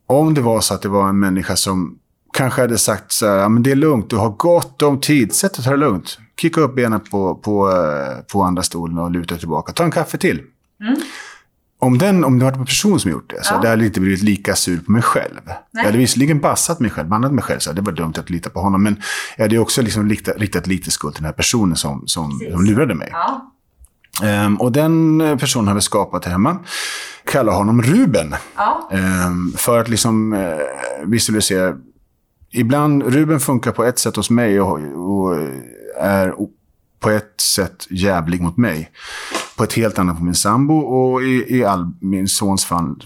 Om 0.07 0.35
det 0.35 0.41
var 0.41 0.61
så 0.61 0.75
att 0.75 0.83
det 0.83 0.89
var 0.89 1.09
en 1.09 1.19
människa 1.19 1.57
som 1.57 1.99
kanske 2.33 2.61
hade 2.61 2.79
sagt 2.79 3.13
så 3.13 3.27
här, 3.27 3.49
men 3.49 3.63
det 3.63 3.71
är 3.71 3.77
lugnt, 3.77 4.11
du 4.11 4.17
har 4.17 4.31
gott 4.31 4.83
om 4.83 5.01
tid, 5.01 5.35
sätt 5.35 5.55
dig 5.55 5.61
och 5.61 5.65
ta 5.65 5.71
det 5.71 5.77
lugnt. 5.77 6.19
Kicka 6.41 6.61
upp 6.61 6.75
benen 6.75 7.01
på, 7.01 7.35
på, 7.35 7.71
eh, 7.71 8.25
på 8.33 8.43
andra 8.43 8.63
stolen 8.63 8.99
och 8.99 9.11
luta 9.11 9.37
tillbaka. 9.37 9.73
Ta 9.73 9.85
en 9.85 9.91
kaffe 9.91 10.19
till. 10.19 10.41
Mm 10.81 10.97
om, 11.83 11.99
den, 11.99 12.25
om 12.25 12.39
det 12.39 12.45
var 12.45 12.53
en 12.53 12.65
person 12.65 13.01
som 13.01 13.11
gjort 13.11 13.31
det, 13.31 13.45
så 13.45 13.53
ja. 13.53 13.57
hade 13.57 13.69
jag 13.69 13.83
inte 13.83 14.01
blivit 14.01 14.23
lika 14.23 14.57
sur 14.57 14.81
på 14.81 14.93
mig 14.93 15.03
själv. 15.03 15.41
Nej. 15.45 15.57
Jag 15.71 15.85
hade 15.85 15.99
visserligen 15.99 16.41
passat 16.41 16.81
mig 16.81 16.91
själv, 16.91 17.09
bannat 17.09 17.33
mig 17.33 17.45
själv, 17.45 17.59
så 17.59 17.73
det 17.73 17.81
var 17.81 17.93
dumt 17.93 18.13
att 18.17 18.31
lita 18.31 18.51
på 18.51 18.61
honom. 18.61 18.83
Men 18.83 18.97
jag 19.37 19.45
hade 19.45 19.59
också 19.59 19.83
liksom 19.83 20.09
riktat, 20.09 20.37
riktat 20.37 20.67
lite 20.67 20.91
skuld 20.91 21.15
till 21.15 21.23
den 21.23 21.27
här 21.27 21.33
personen 21.33 21.77
som, 21.77 22.03
som, 22.07 22.41
som 22.53 22.65
lurade 22.65 22.95
mig. 22.95 23.09
Ja. 23.13 23.53
Um, 24.45 24.57
och 24.57 24.73
den 24.73 25.19
personen 25.41 25.69
har 25.69 25.75
vi 25.75 25.81
skapat 25.81 26.25
hemma. 26.25 26.59
Kallar 27.25 27.53
honom 27.53 27.83
Ruben. 27.83 28.35
Ja. 28.57 28.91
Um, 29.27 29.55
för 29.57 29.81
att 29.81 29.89
liksom 29.89 30.33
uh, 30.33 30.57
visualisera. 31.05 31.75
Ibland, 32.53 33.03
Ruben 33.03 33.41
funkar 33.41 33.73
på 33.73 33.85
ett 33.85 33.99
sätt 33.99 34.17
hos 34.17 34.31
mig 34.31 34.61
och, 34.61 34.79
och 34.97 35.37
är 36.01 36.35
på 37.01 37.11
ett 37.11 37.41
sätt 37.41 37.87
jävlig 37.91 38.41
mot 38.41 38.57
mig 38.57 38.91
på 39.57 39.65
ett 39.65 39.73
helt 39.73 39.99
annat 39.99 40.19
på 40.19 40.25
min 40.25 40.35
sambo 40.35 40.79
och 40.79 41.23
i, 41.23 41.57
i 41.57 41.65
all, 41.65 41.93
min 42.01 42.29
sons 42.29 42.65
fall, 42.65 42.97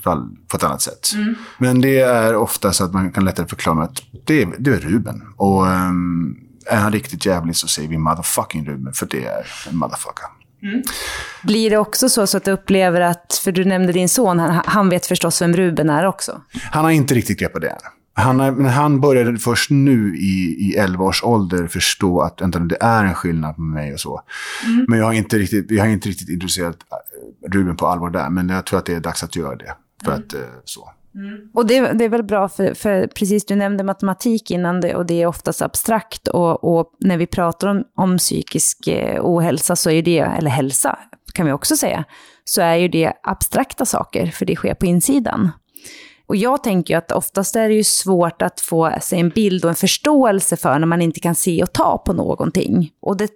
på 0.48 0.56
ett 0.56 0.64
annat 0.64 0.82
sätt. 0.82 1.12
Mm. 1.14 1.34
Men 1.58 1.80
det 1.80 2.00
är 2.00 2.36
ofta 2.36 2.72
så 2.72 2.84
att 2.84 2.92
man 2.92 3.12
kan 3.12 3.24
lättare 3.24 3.46
förklara 3.46 3.84
att 3.84 4.02
det 4.24 4.42
är, 4.42 4.54
det 4.58 4.70
är 4.70 4.76
Ruben. 4.76 5.22
Och 5.36 5.66
um, 5.66 6.36
är 6.66 6.76
han 6.76 6.92
riktigt 6.92 7.26
jävlig 7.26 7.56
så 7.56 7.68
säger 7.68 7.88
vi 7.88 7.98
motherfucking 7.98 8.66
Ruben, 8.66 8.92
för 8.92 9.06
det 9.06 9.24
är 9.24 9.46
en 9.70 9.76
motherfucker. 9.76 10.26
Mm. 10.62 10.82
Blir 11.42 11.70
det 11.70 11.78
också 11.78 12.08
så, 12.08 12.26
så 12.26 12.36
att 12.36 12.44
du 12.44 12.50
upplever 12.50 13.00
att, 13.00 13.40
för 13.44 13.52
du 13.52 13.64
nämnde 13.64 13.92
din 13.92 14.08
son, 14.08 14.38
han, 14.38 14.62
han 14.66 14.88
vet 14.88 15.06
förstås 15.06 15.42
vem 15.42 15.56
Ruben 15.56 15.90
är 15.90 16.06
också? 16.06 16.40
Han 16.70 16.84
har 16.84 16.90
inte 16.90 17.14
riktigt 17.14 17.38
grepp 17.38 17.52
på 17.52 17.58
det 17.58 17.68
än. 17.68 17.78
Han, 18.18 18.36
men 18.36 18.66
han 18.66 19.00
började 19.00 19.38
först 19.38 19.70
nu 19.70 20.16
i, 20.16 20.56
i 20.58 20.76
11 20.76 21.04
års 21.04 21.24
ålder 21.24 21.66
förstå 21.66 22.20
att 22.20 22.40
vänta, 22.40 22.58
det 22.58 22.76
är 22.80 23.04
en 23.04 23.14
skillnad 23.14 23.56
på 23.56 23.60
mig 23.60 23.92
och 23.92 24.00
så. 24.00 24.20
Mm. 24.66 24.86
Men 24.88 24.98
jag 24.98 25.06
har 25.06 25.12
inte 25.12 25.38
riktigt, 25.38 25.70
jag 25.70 25.84
har 25.84 25.90
inte 25.90 26.08
riktigt 26.08 26.28
introducerat 26.28 26.76
eh, 26.92 27.50
Ruben 27.52 27.76
på 27.76 27.86
allvar 27.86 28.10
där. 28.10 28.30
Men 28.30 28.48
jag 28.48 28.66
tror 28.66 28.78
att 28.78 28.86
det 28.86 28.94
är 28.94 29.00
dags 29.00 29.22
att 29.22 29.36
göra 29.36 29.56
det. 29.56 29.74
För 30.04 30.12
mm. 30.12 30.22
att, 30.26 30.34
eh, 30.34 30.40
så. 30.64 30.90
Mm. 31.14 31.50
Och 31.54 31.66
det, 31.66 31.80
det, 31.92 32.04
är 32.04 32.08
väl 32.08 32.22
bra, 32.22 32.48
för, 32.48 32.74
för, 32.74 33.06
precis 33.06 33.46
du 33.46 33.54
nämnde 33.54 33.84
matematik 33.84 34.50
innan 34.50 34.80
det, 34.80 34.94
och 34.94 35.06
det 35.06 35.22
är 35.22 35.26
oftast 35.26 35.62
abstrakt. 35.62 36.28
Och, 36.28 36.78
och 36.78 36.90
när 37.00 37.16
vi 37.16 37.26
pratar 37.26 37.68
om, 37.68 37.84
om 37.96 38.18
psykisk 38.18 38.88
eh, 38.88 39.20
ohälsa, 39.22 39.76
så 39.76 39.90
är 39.90 40.02
det, 40.02 40.18
eller 40.18 40.50
hälsa 40.50 40.98
kan 41.36 41.46
vi 41.46 41.52
också 41.52 41.76
säga, 41.76 42.04
så 42.44 42.60
är 42.60 42.74
ju 42.74 42.88
det 42.88 43.12
abstrakta 43.22 43.84
saker, 43.84 44.26
för 44.26 44.46
det 44.46 44.56
sker 44.56 44.74
på 44.74 44.86
insidan. 44.86 45.50
Och 46.26 46.36
jag 46.36 46.62
tänker 46.62 46.94
ju 46.94 46.98
att 46.98 47.12
oftast 47.12 47.56
är 47.56 47.68
det 47.68 47.74
ju 47.74 47.84
svårt 47.84 48.42
att 48.42 48.60
få 48.60 48.92
sig 49.00 49.20
en 49.20 49.28
bild 49.28 49.64
och 49.64 49.70
en 49.70 49.76
förståelse 49.76 50.56
för 50.56 50.78
när 50.78 50.86
man 50.86 51.02
inte 51.02 51.20
kan 51.20 51.34
se 51.34 51.62
och 51.62 51.72
ta 51.72 52.02
på 52.06 52.12
någonting. 52.12 52.90
Och 53.00 53.16
det, 53.16 53.30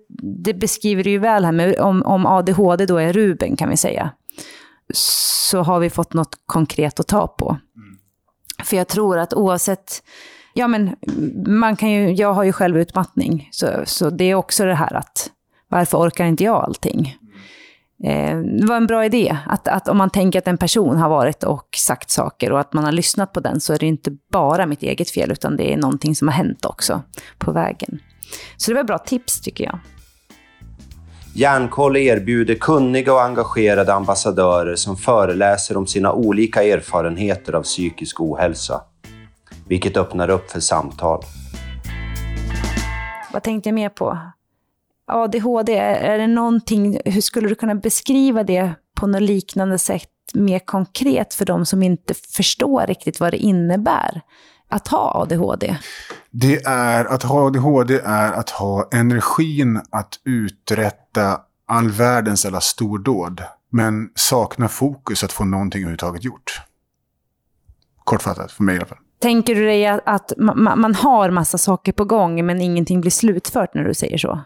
det 0.45 0.55
beskriver 0.55 1.05
du 1.05 1.11
ju 1.11 1.19
väl 1.19 1.45
här 1.45 1.53
med 1.53 1.81
om, 1.81 2.03
om 2.03 2.27
ADHD 2.27 2.87
då 2.87 2.97
är 2.97 3.13
Ruben 3.13 3.57
kan 3.57 3.71
vi 3.71 3.77
säga. 3.77 4.11
Så 4.95 5.63
har 5.63 5.81
vi 5.81 5.91
fått 5.91 6.13
något 6.13 6.37
konkret 6.47 7.01
att 7.01 7.09
ta 7.09 7.27
på. 7.27 7.51
Mm. 7.51 7.99
För 8.65 8.77
jag 8.77 8.89
tror 8.89 9.19
att 9.19 9.35
oavsett 9.35 10.03
Ja, 10.55 10.69
men 10.69 10.97
man 11.47 11.77
kan 11.77 11.91
ju, 11.91 12.13
jag 12.13 12.33
har 12.33 12.45
ju 12.45 12.53
själv 12.53 12.79
utmattning, 12.79 13.49
så, 13.53 13.67
så 13.85 14.11
det 14.11 14.25
är 14.25 14.35
också 14.35 14.65
det 14.65 14.75
här 14.75 14.95
att 14.95 15.31
varför 15.69 15.99
orkar 15.99 16.25
inte 16.25 16.45
jag 16.45 16.65
allting? 16.65 17.17
Eh, 18.05 18.39
det 18.39 18.67
var 18.67 18.77
en 18.77 18.87
bra 18.87 19.05
idé. 19.05 19.37
Att, 19.47 19.69
att 19.69 19.89
om 19.89 19.97
man 19.99 20.11
tänker 20.11 20.39
att 20.39 20.49
en 20.49 20.59
person 20.59 20.97
har 20.97 21.09
varit 21.09 21.45
och 21.45 21.69
sagt 21.77 22.11
saker 22.11 22.53
och 22.53 22.61
att 22.61 22.73
man 22.73 22.85
har 22.85 22.93
lyssnat 22.93 23.33
på 23.33 23.41
den 23.41 23.61
så 23.61 23.73
är 23.73 23.79
det 23.79 23.87
inte 23.87 24.11
bara 24.33 24.67
mitt 24.67 24.83
eget 24.83 25.11
fel 25.11 25.33
utan 25.33 25.57
det 25.57 25.73
är 25.73 25.77
någonting 25.77 26.15
som 26.15 26.29
har 26.29 26.35
hänt 26.35 26.65
också 26.65 27.03
på 27.39 27.53
vägen. 27.53 27.99
Så 28.57 28.71
det 28.71 28.75
var 28.75 28.85
bra 28.85 28.99
tips 28.99 29.41
tycker 29.41 29.65
jag. 29.65 29.79
Järnkoll 31.35 31.97
erbjuder 31.97 32.55
kunniga 32.55 33.13
och 33.13 33.23
engagerade 33.23 33.95
ambassadörer 33.95 34.77
som 34.77 34.97
föreläser 34.97 35.77
om 35.77 35.87
sina 35.87 36.13
olika 36.13 36.63
erfarenheter 36.63 37.53
av 37.53 37.63
psykisk 37.63 38.21
ohälsa, 38.21 38.81
vilket 39.69 39.97
öppnar 39.97 40.31
upp 40.31 40.51
för 40.51 40.61
samtal. 40.61 41.25
Vad 43.33 43.43
tänkte 43.43 43.69
jag 43.69 43.75
mer 43.75 43.89
på? 43.89 44.19
ADHD, 45.11 45.77
är 45.77 46.19
det 46.19 46.27
någonting, 46.27 47.01
hur 47.05 47.21
skulle 47.21 47.49
du 47.49 47.55
kunna 47.55 47.75
beskriva 47.75 48.45
det 48.45 48.73
på 49.01 49.07
något 49.07 49.23
liknande 49.23 49.79
sätt 49.79 50.09
mer 50.35 50.59
konkret 50.59 51.35
för 51.35 51.45
de 51.45 51.67
som 51.67 51.83
inte 51.83 52.15
förstår 52.15 52.87
riktigt 52.87 53.21
vad 53.21 53.33
det 53.33 53.37
innebär 53.37 54.23
att 54.69 54.89
ha 54.89 55.23
ADHD? 55.23 55.77
Det 56.31 56.67
är 56.67 57.05
att 57.05 57.23
ha 57.23 57.47
ADHD 57.47 58.01
är 58.05 58.33
att 58.33 58.51
ha 58.51 58.89
energin 58.93 59.81
att 59.91 60.21
uträtta 60.25 61.41
all 61.67 61.91
världens 61.91 62.47
alla 62.47 62.61
stordåd. 62.61 63.43
Men 63.71 64.11
sakna 64.15 64.69
fokus 64.69 65.25
att 65.25 65.33
få 65.33 65.45
någonting 65.45 65.81
överhuvudtaget 65.81 66.25
gjort. 66.25 66.61
Kortfattat, 68.05 68.53
för 68.53 68.63
mig 68.63 68.75
i 68.75 68.79
alla 68.79 68.87
fall. 68.87 68.99
Tänker 69.21 69.55
du 69.55 69.65
dig 69.65 69.87
att, 69.87 70.01
att 70.05 70.33
man 70.37 70.95
har 70.95 71.31
massa 71.31 71.59
saker 71.59 71.93
på 71.93 72.05
gång 72.05 72.47
men 72.47 72.61
ingenting 72.61 73.01
blir 73.01 73.11
slutfört 73.11 73.75
när 73.75 73.85
du 73.85 73.95
säger 73.95 74.19
så? 74.19 74.41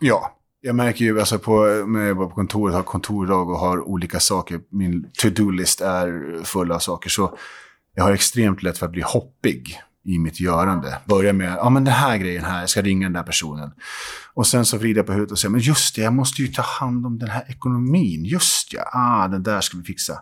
Ja, 0.00 0.38
jag 0.60 0.74
märker 0.74 1.04
ju 1.04 1.20
alltså 1.20 1.38
på, 1.38 1.84
när 1.86 2.00
jag 2.00 2.08
jobbar 2.08 2.26
på 2.26 2.34
kontoret, 2.34 2.74
har 2.74 2.82
kontordag 2.82 3.50
och 3.50 3.58
har 3.58 3.88
olika 3.88 4.20
saker. 4.20 4.60
Min 4.70 5.10
to-do-list 5.22 5.80
är 5.80 6.38
full 6.44 6.72
av 6.72 6.78
saker. 6.78 7.10
Så 7.10 7.38
jag 7.94 8.04
har 8.04 8.12
extremt 8.12 8.62
lätt 8.62 8.78
för 8.78 8.86
att 8.86 8.92
bli 8.92 9.02
hoppig 9.02 9.80
i 10.04 10.18
mitt 10.18 10.40
görande. 10.40 10.98
Börja 11.04 11.32
med, 11.32 11.56
ja 11.58 11.70
men 11.70 11.84
den 11.84 11.94
här 11.94 12.16
grejen 12.16 12.44
här, 12.44 12.60
jag 12.60 12.70
ska 12.70 12.82
ringa 12.82 13.06
den 13.06 13.12
där 13.12 13.22
personen. 13.22 13.70
Och 14.34 14.46
sen 14.46 14.64
så 14.64 14.78
vrider 14.78 14.98
jag 14.98 15.06
på 15.06 15.12
huvudet 15.12 15.32
och 15.32 15.38
säger, 15.38 15.50
men 15.50 15.60
just 15.60 15.96
det, 15.96 16.02
jag 16.02 16.12
måste 16.12 16.42
ju 16.42 16.48
ta 16.48 16.62
hand 16.62 17.06
om 17.06 17.18
den 17.18 17.28
här 17.28 17.44
ekonomin. 17.48 18.24
Just 18.24 18.72
ja, 18.72 18.90
ah, 18.92 19.28
den 19.28 19.42
där 19.42 19.60
ska 19.60 19.76
vi 19.76 19.84
fixa. 19.84 20.20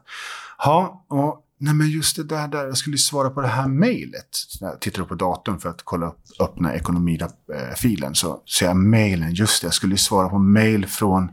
Ja, 0.58 1.04
och 1.08 1.41
Nej 1.62 1.74
men 1.74 1.90
just 1.90 2.16
det 2.16 2.24
där, 2.24 2.48
där, 2.48 2.64
jag 2.64 2.76
skulle 2.76 2.98
svara 2.98 3.30
på 3.30 3.40
det 3.40 3.48
här 3.48 3.68
mejlet. 3.68 4.28
Jag 4.60 4.80
tittar 4.80 5.04
på 5.04 5.14
datorn 5.14 5.58
för 5.58 5.68
att 5.68 5.80
kolla 5.84 6.06
upp, 6.06 6.18
öppna 6.40 6.74
ekonomifilen. 6.74 8.14
Så 8.14 8.42
ser 8.58 8.66
jag 8.66 8.76
mejlen, 8.76 9.34
just 9.34 9.62
det, 9.62 9.66
jag 9.66 9.74
skulle 9.74 9.96
svara 9.96 10.28
på 10.28 10.38
mejl 10.38 10.86
från, 10.86 11.28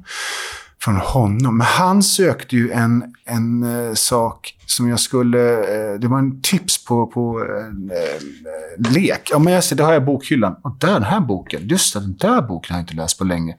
från 0.81 0.95
honom. 0.95 1.57
Men 1.57 1.67
han 1.67 2.03
sökte 2.03 2.55
ju 2.55 2.71
en, 2.71 3.13
en 3.25 3.63
uh, 3.63 3.93
sak 3.93 4.57
som 4.65 4.89
jag 4.89 4.99
skulle, 4.99 5.37
uh, 5.37 5.99
det 5.99 6.07
var 6.07 6.19
en 6.19 6.41
tips 6.41 6.85
på, 6.85 7.07
på 7.07 7.39
uh, 7.39 8.91
lek. 8.91 9.29
Ja 9.31 9.39
men 9.39 9.53
jag 9.53 9.63
ser, 9.63 9.75
det 9.75 9.83
har 9.83 9.93
jag 9.93 10.01
i 10.03 10.05
bokhyllan. 10.05 10.55
Och 10.63 10.77
där, 10.79 10.93
den 10.93 11.03
här 11.03 11.21
boken, 11.21 11.67
just 11.67 11.93
det, 11.93 11.99
den 11.99 12.17
där 12.17 12.41
boken 12.41 12.73
har 12.73 12.79
jag 12.79 12.83
inte 12.83 12.95
läst 12.95 13.17
på 13.17 13.23
länge. 13.23 13.55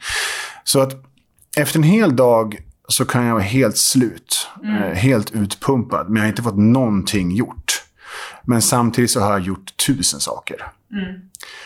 Så 0.64 0.80
att 0.80 0.92
efter 1.56 1.78
en 1.78 1.82
hel 1.82 2.16
dag 2.16 2.56
så 2.92 3.04
kan 3.04 3.24
jag 3.24 3.34
vara 3.34 3.42
helt 3.42 3.76
slut. 3.76 4.48
Mm. 4.62 4.82
Eh, 4.82 4.94
helt 4.94 5.30
utpumpad. 5.30 6.06
Men 6.08 6.16
jag 6.16 6.22
har 6.22 6.28
inte 6.28 6.42
fått 6.42 6.58
någonting 6.58 7.30
gjort. 7.30 7.82
Men 8.44 8.62
samtidigt 8.62 9.10
så 9.10 9.20
har 9.20 9.30
jag 9.30 9.40
gjort 9.40 9.76
tusen 9.86 10.20
saker. 10.20 10.72
Mm. 10.92 11.20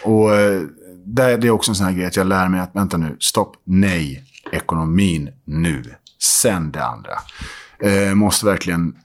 Och 0.05 0.37
eh, 0.37 0.63
det 1.07 1.23
är 1.23 1.51
också 1.51 1.71
en 1.71 1.75
sån 1.75 1.87
här 1.87 1.93
grej 1.93 2.07
att 2.07 2.17
jag 2.17 2.27
lär 2.27 2.49
mig 2.49 2.61
att, 2.61 2.71
vänta 2.77 2.97
nu, 2.97 3.17
stopp, 3.21 3.57
nej, 3.65 4.25
ekonomin 4.53 5.31
nu. 5.45 5.95
Sen 6.19 6.73
det 6.73 6.85
andra. 6.85 7.13
Eh, 7.79 8.15
måste 8.15 8.47
verkligen 8.47 8.97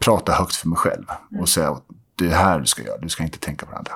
prata 0.00 0.32
högt 0.32 0.56
för 0.56 0.68
mig 0.68 0.78
själv. 0.78 1.04
Mm. 1.30 1.42
Och 1.42 1.48
säga, 1.48 1.76
det 2.18 2.26
är 2.26 2.30
här 2.30 2.60
du 2.60 2.66
ska 2.66 2.82
göra, 2.82 2.98
du 2.98 3.08
ska 3.08 3.22
inte 3.22 3.38
tänka 3.38 3.66
på 3.66 3.72
det 3.72 3.78
andra. 3.78 3.92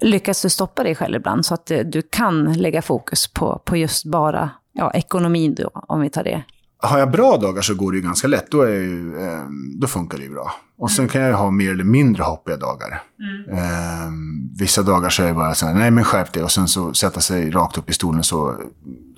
Lyckas 0.00 0.42
du 0.42 0.50
stoppa 0.50 0.82
dig 0.82 0.94
själv 0.94 1.16
ibland 1.16 1.46
så 1.46 1.54
att 1.54 1.66
du 1.66 2.02
kan 2.02 2.52
lägga 2.52 2.82
fokus 2.82 3.32
på, 3.32 3.62
på 3.64 3.76
just 3.76 4.04
bara 4.04 4.50
ja, 4.76 4.90
ekonomin 4.90 5.54
då, 5.54 5.70
om 5.72 6.00
vi 6.00 6.10
tar 6.10 6.24
det. 6.24 6.42
Har 6.78 6.98
jag 6.98 7.10
bra 7.10 7.36
dagar 7.36 7.62
så 7.62 7.74
går 7.74 7.92
det 7.92 7.96
ju 7.96 8.02
ganska 8.02 8.28
lätt. 8.28 8.50
Då, 8.50 8.62
är 8.62 8.70
ju, 8.70 9.18
eh, 9.18 9.42
då 9.80 9.86
funkar 9.86 10.18
det 10.18 10.24
ju 10.24 10.30
bra. 10.30 10.52
Och 10.78 10.90
sen 10.90 11.08
kan 11.08 11.20
jag 11.20 11.36
ha 11.36 11.50
mer 11.50 11.70
eller 11.70 11.84
mindre 11.84 12.22
hoppiga 12.22 12.56
dagar. 12.56 13.02
Mm. 13.20 13.58
Eh, 13.58 14.10
vissa 14.58 14.82
dagar 14.82 15.08
så 15.08 15.22
är 15.22 15.26
det 15.26 15.34
bara 15.34 15.54
så 15.54 15.66
här, 15.66 15.74
nej 15.74 15.90
men 15.90 16.04
skärp 16.04 16.32
dig. 16.32 16.42
Och 16.42 16.52
sen 16.52 16.68
så 16.68 16.94
sätta 16.94 17.20
sig 17.20 17.50
rakt 17.50 17.78
upp 17.78 17.90
i 17.90 17.92
stolen 17.92 18.22
så, 18.22 18.54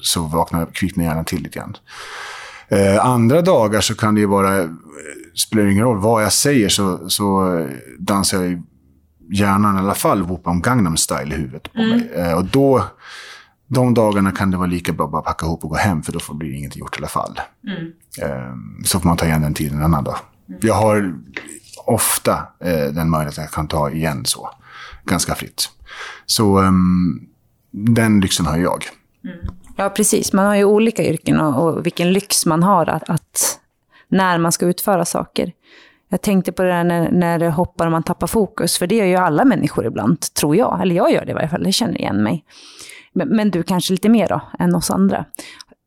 så 0.00 0.22
vaknar, 0.22 0.66
kvicknar 0.66 1.04
hjärnan 1.04 1.24
till 1.24 1.42
lite 1.42 1.58
grann. 1.58 1.76
Eh, 2.68 3.06
andra 3.06 3.42
dagar 3.42 3.80
så 3.80 3.94
kan 3.94 4.14
det 4.14 4.20
ju 4.20 4.26
vara, 4.26 4.58
eh, 4.58 4.68
spelar 5.34 5.66
ingen 5.66 5.84
roll 5.84 5.98
vad 5.98 6.24
jag 6.24 6.32
säger 6.32 6.68
så, 6.68 7.08
så 7.08 7.58
dansar 7.98 8.42
jag 8.42 8.62
hjärnan 9.32 9.76
i 9.76 9.78
alla 9.78 9.94
fall 9.94 10.22
Whoopam 10.22 10.60
Gangnam 10.60 10.96
Style 10.96 11.34
i 11.34 11.38
huvudet 11.38 11.72
på 11.72 11.78
mm. 11.78 11.90
mig. 11.90 12.10
Eh, 12.14 12.32
och 12.32 12.44
då 12.44 12.84
de 13.68 13.94
dagarna 13.94 14.33
kan 14.33 14.50
det 14.50 14.57
vara 14.57 14.66
lika 14.66 14.92
bra 14.92 15.07
att 15.07 15.12
bara 15.12 15.22
packa 15.22 15.46
ihop 15.46 15.64
och 15.64 15.70
gå 15.70 15.76
hem, 15.76 16.02
för 16.02 16.12
då 16.12 16.35
blir 16.35 16.50
det 16.50 16.57
inget 16.57 16.76
gjort 16.76 16.96
i 16.96 16.98
alla 16.98 17.09
fall. 17.09 17.40
Mm. 17.66 17.92
Ehm, 18.22 18.85
så 18.85 19.00
får 19.00 19.09
man 19.09 19.16
ta 19.16 19.26
igen 19.26 19.42
den 19.42 19.54
tiden 19.54 19.78
en 19.78 19.85
annan 19.85 20.04
dag. 20.04 20.16
Jag 20.61 20.74
har 20.74 21.14
ofta 21.87 22.33
eh, 22.61 22.87
den 22.92 23.11
möjligheten 23.11 23.44
att 23.44 23.48
jag 23.48 23.54
kan 23.54 23.68
ta 23.68 23.90
igen 23.90 24.24
så. 24.24 24.50
Ganska 25.04 25.35
fritt. 25.35 25.70
Så 26.26 26.59
um, 26.59 27.28
den 27.70 28.20
lyxen 28.20 28.46
har 28.46 28.57
jag. 28.57 28.85
Ja, 29.76 29.90
precis. 29.90 30.33
Man 30.33 30.46
har 30.46 30.57
ju 30.57 30.64
olika 30.64 31.04
yrken 31.04 31.40
och, 31.40 31.62
och 31.64 31.87
vilken 31.87 32.12
lyx 32.12 32.46
man 32.46 32.62
har 32.62 32.87
att, 32.88 33.11
att, 33.11 33.59
när 34.09 34.38
man 34.38 34.52
ska 34.52 34.66
utföra 34.66 35.04
saker. 35.04 35.52
Jag 36.09 36.22
tänkte 36.22 36.52
på 36.52 36.62
det 36.62 36.68
där 36.68 36.85
när, 36.85 37.11
när 37.11 37.38
det 37.38 37.50
hoppar 37.50 37.87
och 37.87 37.92
man 37.92 38.02
tappar 38.02 38.26
fokus, 38.26 38.78
för 38.78 38.87
det 38.87 38.94
gör 38.94 39.07
ju 39.07 39.16
alla 39.16 39.44
människor 39.44 39.87
ibland, 39.87 40.20
tror 40.20 40.57
jag. 40.57 40.83
Eller 40.83 40.94
jag 40.94 41.12
gör 41.12 41.24
det 41.24 41.31
i 41.31 41.35
varje 41.35 41.48
fall, 41.48 41.64
jag 41.64 41.74
känner 41.74 41.98
igen 41.98 42.22
mig. 42.22 42.44
Men, 43.18 43.28
men 43.28 43.50
du 43.50 43.62
kanske 43.62 43.92
lite 43.92 44.09
mer 44.09 44.28
då, 44.28 44.40
än 44.59 44.74
oss 44.74 44.90
andra. 44.90 45.24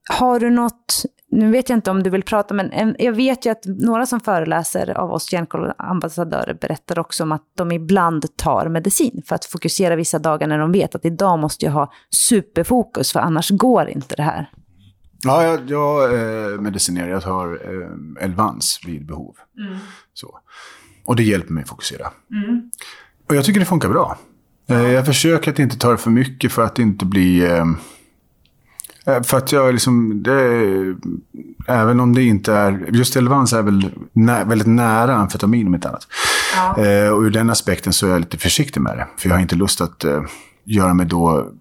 Har 0.10 0.40
du 0.40 0.50
något, 0.50 1.04
nu 1.32 1.52
vet 1.52 1.70
jag 1.70 1.78
inte 1.78 1.92
om 1.92 2.04
du 2.04 2.10
vill 2.10 2.24
prata, 2.24 2.54
men 2.54 2.72
en, 2.72 2.96
jag 3.00 3.14
vet 3.14 3.46
ju 3.46 3.50
att 3.50 3.66
några 3.66 4.06
som 4.06 4.20
föreläser 4.20 4.98
av 4.98 5.12
oss 5.12 5.34
hjärnkollambassadörer 5.34 6.54
berättar 6.54 7.00
också 7.00 7.24
om 7.24 7.32
att 7.32 7.44
de 7.58 7.72
ibland 7.72 8.38
tar 8.38 8.70
medicin 8.70 9.22
för 9.26 9.36
att 9.36 9.46
fokusera 9.46 9.96
vissa 9.96 10.20
dagar 10.20 10.48
när 10.48 10.60
de 10.60 10.72
vet 10.72 10.96
att 10.96 11.06
idag 11.06 11.40
måste 11.40 11.66
jag 11.66 11.72
ha 11.72 11.92
superfokus, 12.10 13.12
för 13.12 13.20
annars 13.20 13.50
går 13.50 13.90
inte 13.90 14.16
det 14.16 14.24
här. 14.24 14.50
Ja, 15.24 15.44
jag, 15.44 15.70
jag 15.70 16.14
eh, 16.14 16.62
medicinerar. 16.62 17.10
Jag 17.10 17.24
tar 17.24 17.48
eh, 17.54 18.24
Elvans 18.24 18.80
vid 18.86 19.06
behov. 19.06 19.36
Så. 20.14 20.40
Och 21.06 21.16
det 21.16 21.24
hjälper 21.24 21.54
mig 21.54 21.64
att 21.64 21.70
fokusera. 21.70 22.08
Och 23.30 23.36
jag 23.36 23.46
tycker 23.46 23.60
det 23.60 23.66
funkar 23.66 23.90
bra. 23.90 24.18
Eh, 24.70 24.92
jag 24.92 25.06
försöker 25.06 25.52
att 25.52 25.60
inte 25.60 25.78
ta 25.78 25.92
det 25.92 25.98
för 25.98 26.12
mycket 26.12 26.52
för 26.52 26.64
att 26.64 26.80
inte 26.80 27.06
bli... 27.06 27.46
Eh, 27.46 27.66
eh, 29.06 29.24
för 29.24 29.38
att 29.38 29.52
jag 29.52 29.74
liksom... 29.74 30.24
Det, 30.24 30.96
även 31.68 32.00
om 32.00 32.16
det 32.16 32.24
inte 32.24 32.54
är... 32.54 32.90
Just 32.92 33.16
Elvans 33.16 33.54
är 33.54 33.62
väl 33.62 33.92
nä, 34.14 34.44
väldigt 34.44 34.68
nära 34.68 35.16
amfetamin 35.16 35.68
om 35.68 35.76
inte 35.76 35.90
annat. 35.90 36.08
Eh, 36.78 37.10
och 37.10 37.22
ur 37.22 37.32
den 37.32 37.50
aspekten 37.50 37.94
så 37.94 38.08
är 38.08 38.12
jag 38.12 38.20
lite 38.20 38.38
försiktig 38.38 38.82
med 38.82 38.98
det. 38.98 39.08
För 39.18 39.30
jag 39.30 39.36
har 39.36 39.42
inte 39.42 39.56
lust 39.56 39.82
att 39.82 40.06
göra 40.64 40.94
mig 40.94 41.06
då 41.06 41.52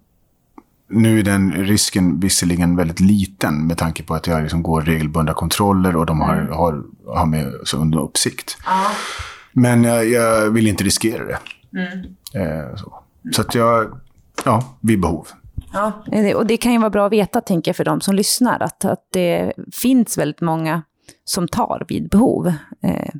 nu 0.91 1.19
är 1.19 1.23
den 1.23 1.51
risken 1.51 2.19
visserligen 2.19 2.75
väldigt 2.75 2.99
liten 2.99 3.67
med 3.67 3.77
tanke 3.77 4.03
på 4.03 4.13
att 4.13 4.27
jag 4.27 4.41
liksom 4.41 4.63
går 4.63 4.81
regelbundna 4.81 5.33
kontroller 5.33 5.95
och 5.95 6.05
de 6.05 6.21
har, 6.21 6.35
har, 6.35 6.83
har 7.07 7.25
mig 7.25 7.45
under 7.75 7.99
uppsikt. 7.99 8.57
Men 9.53 9.83
jag, 9.83 10.09
jag 10.09 10.49
vill 10.49 10.67
inte 10.67 10.83
riskera 10.83 11.25
det. 11.25 11.37
Eh, 12.33 12.75
så 12.75 13.03
så 13.31 13.41
att 13.41 13.55
jag, 13.55 13.99
ja, 14.45 14.63
vid 14.81 15.01
behov. 15.01 15.27
Ja, 15.73 15.91
och 16.35 16.45
det 16.45 16.57
kan 16.57 16.71
ju 16.71 16.77
vara 16.77 16.89
bra 16.89 17.05
att 17.05 17.11
veta, 17.11 17.41
tänker 17.41 17.69
jag, 17.69 17.75
för 17.75 17.83
de 17.83 18.01
som 18.01 18.15
lyssnar, 18.15 18.59
att, 18.59 18.85
att 18.85 19.07
det 19.11 19.53
finns 19.73 20.17
väldigt 20.17 20.41
många 20.41 20.81
som 21.23 21.47
tar 21.47 21.85
vid 21.87 22.09
behov. 22.09 22.53
Eh, 22.81 23.13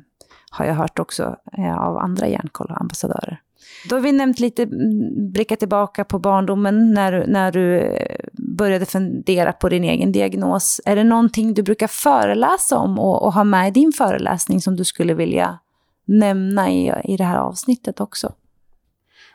har 0.50 0.64
jag 0.64 0.74
hört 0.74 0.98
också 0.98 1.36
eh, 1.58 1.78
av 1.78 1.96
andra 1.98 2.28
hjärnkollambassadörer. 2.28 3.40
Då 3.88 3.96
har 3.96 4.00
vi 4.00 4.12
nämnt 4.12 4.40
lite, 4.40 4.62
mm, 4.62 5.32
blicka 5.32 5.56
tillbaka 5.56 6.04
på 6.04 6.18
barndomen, 6.18 6.94
när, 6.94 7.26
när 7.26 7.52
du 7.52 7.78
eh, 7.78 8.16
började 8.32 8.86
fundera 8.86 9.52
på 9.52 9.68
din 9.68 9.84
egen 9.84 10.12
diagnos. 10.12 10.80
Är 10.84 10.96
det 10.96 11.04
någonting 11.04 11.54
du 11.54 11.62
brukar 11.62 11.86
föreläsa 11.86 12.78
om 12.78 12.98
och, 12.98 13.22
och 13.22 13.32
ha 13.32 13.44
med 13.44 13.68
i 13.68 13.70
din 13.70 13.92
föreläsning 13.92 14.60
som 14.60 14.76
du 14.76 14.84
skulle 14.84 15.14
vilja 15.14 15.58
nämna 16.04 16.70
i, 16.70 16.92
i 17.04 17.16
det 17.16 17.24
här 17.24 17.38
avsnittet 17.38 18.00
också? 18.00 18.32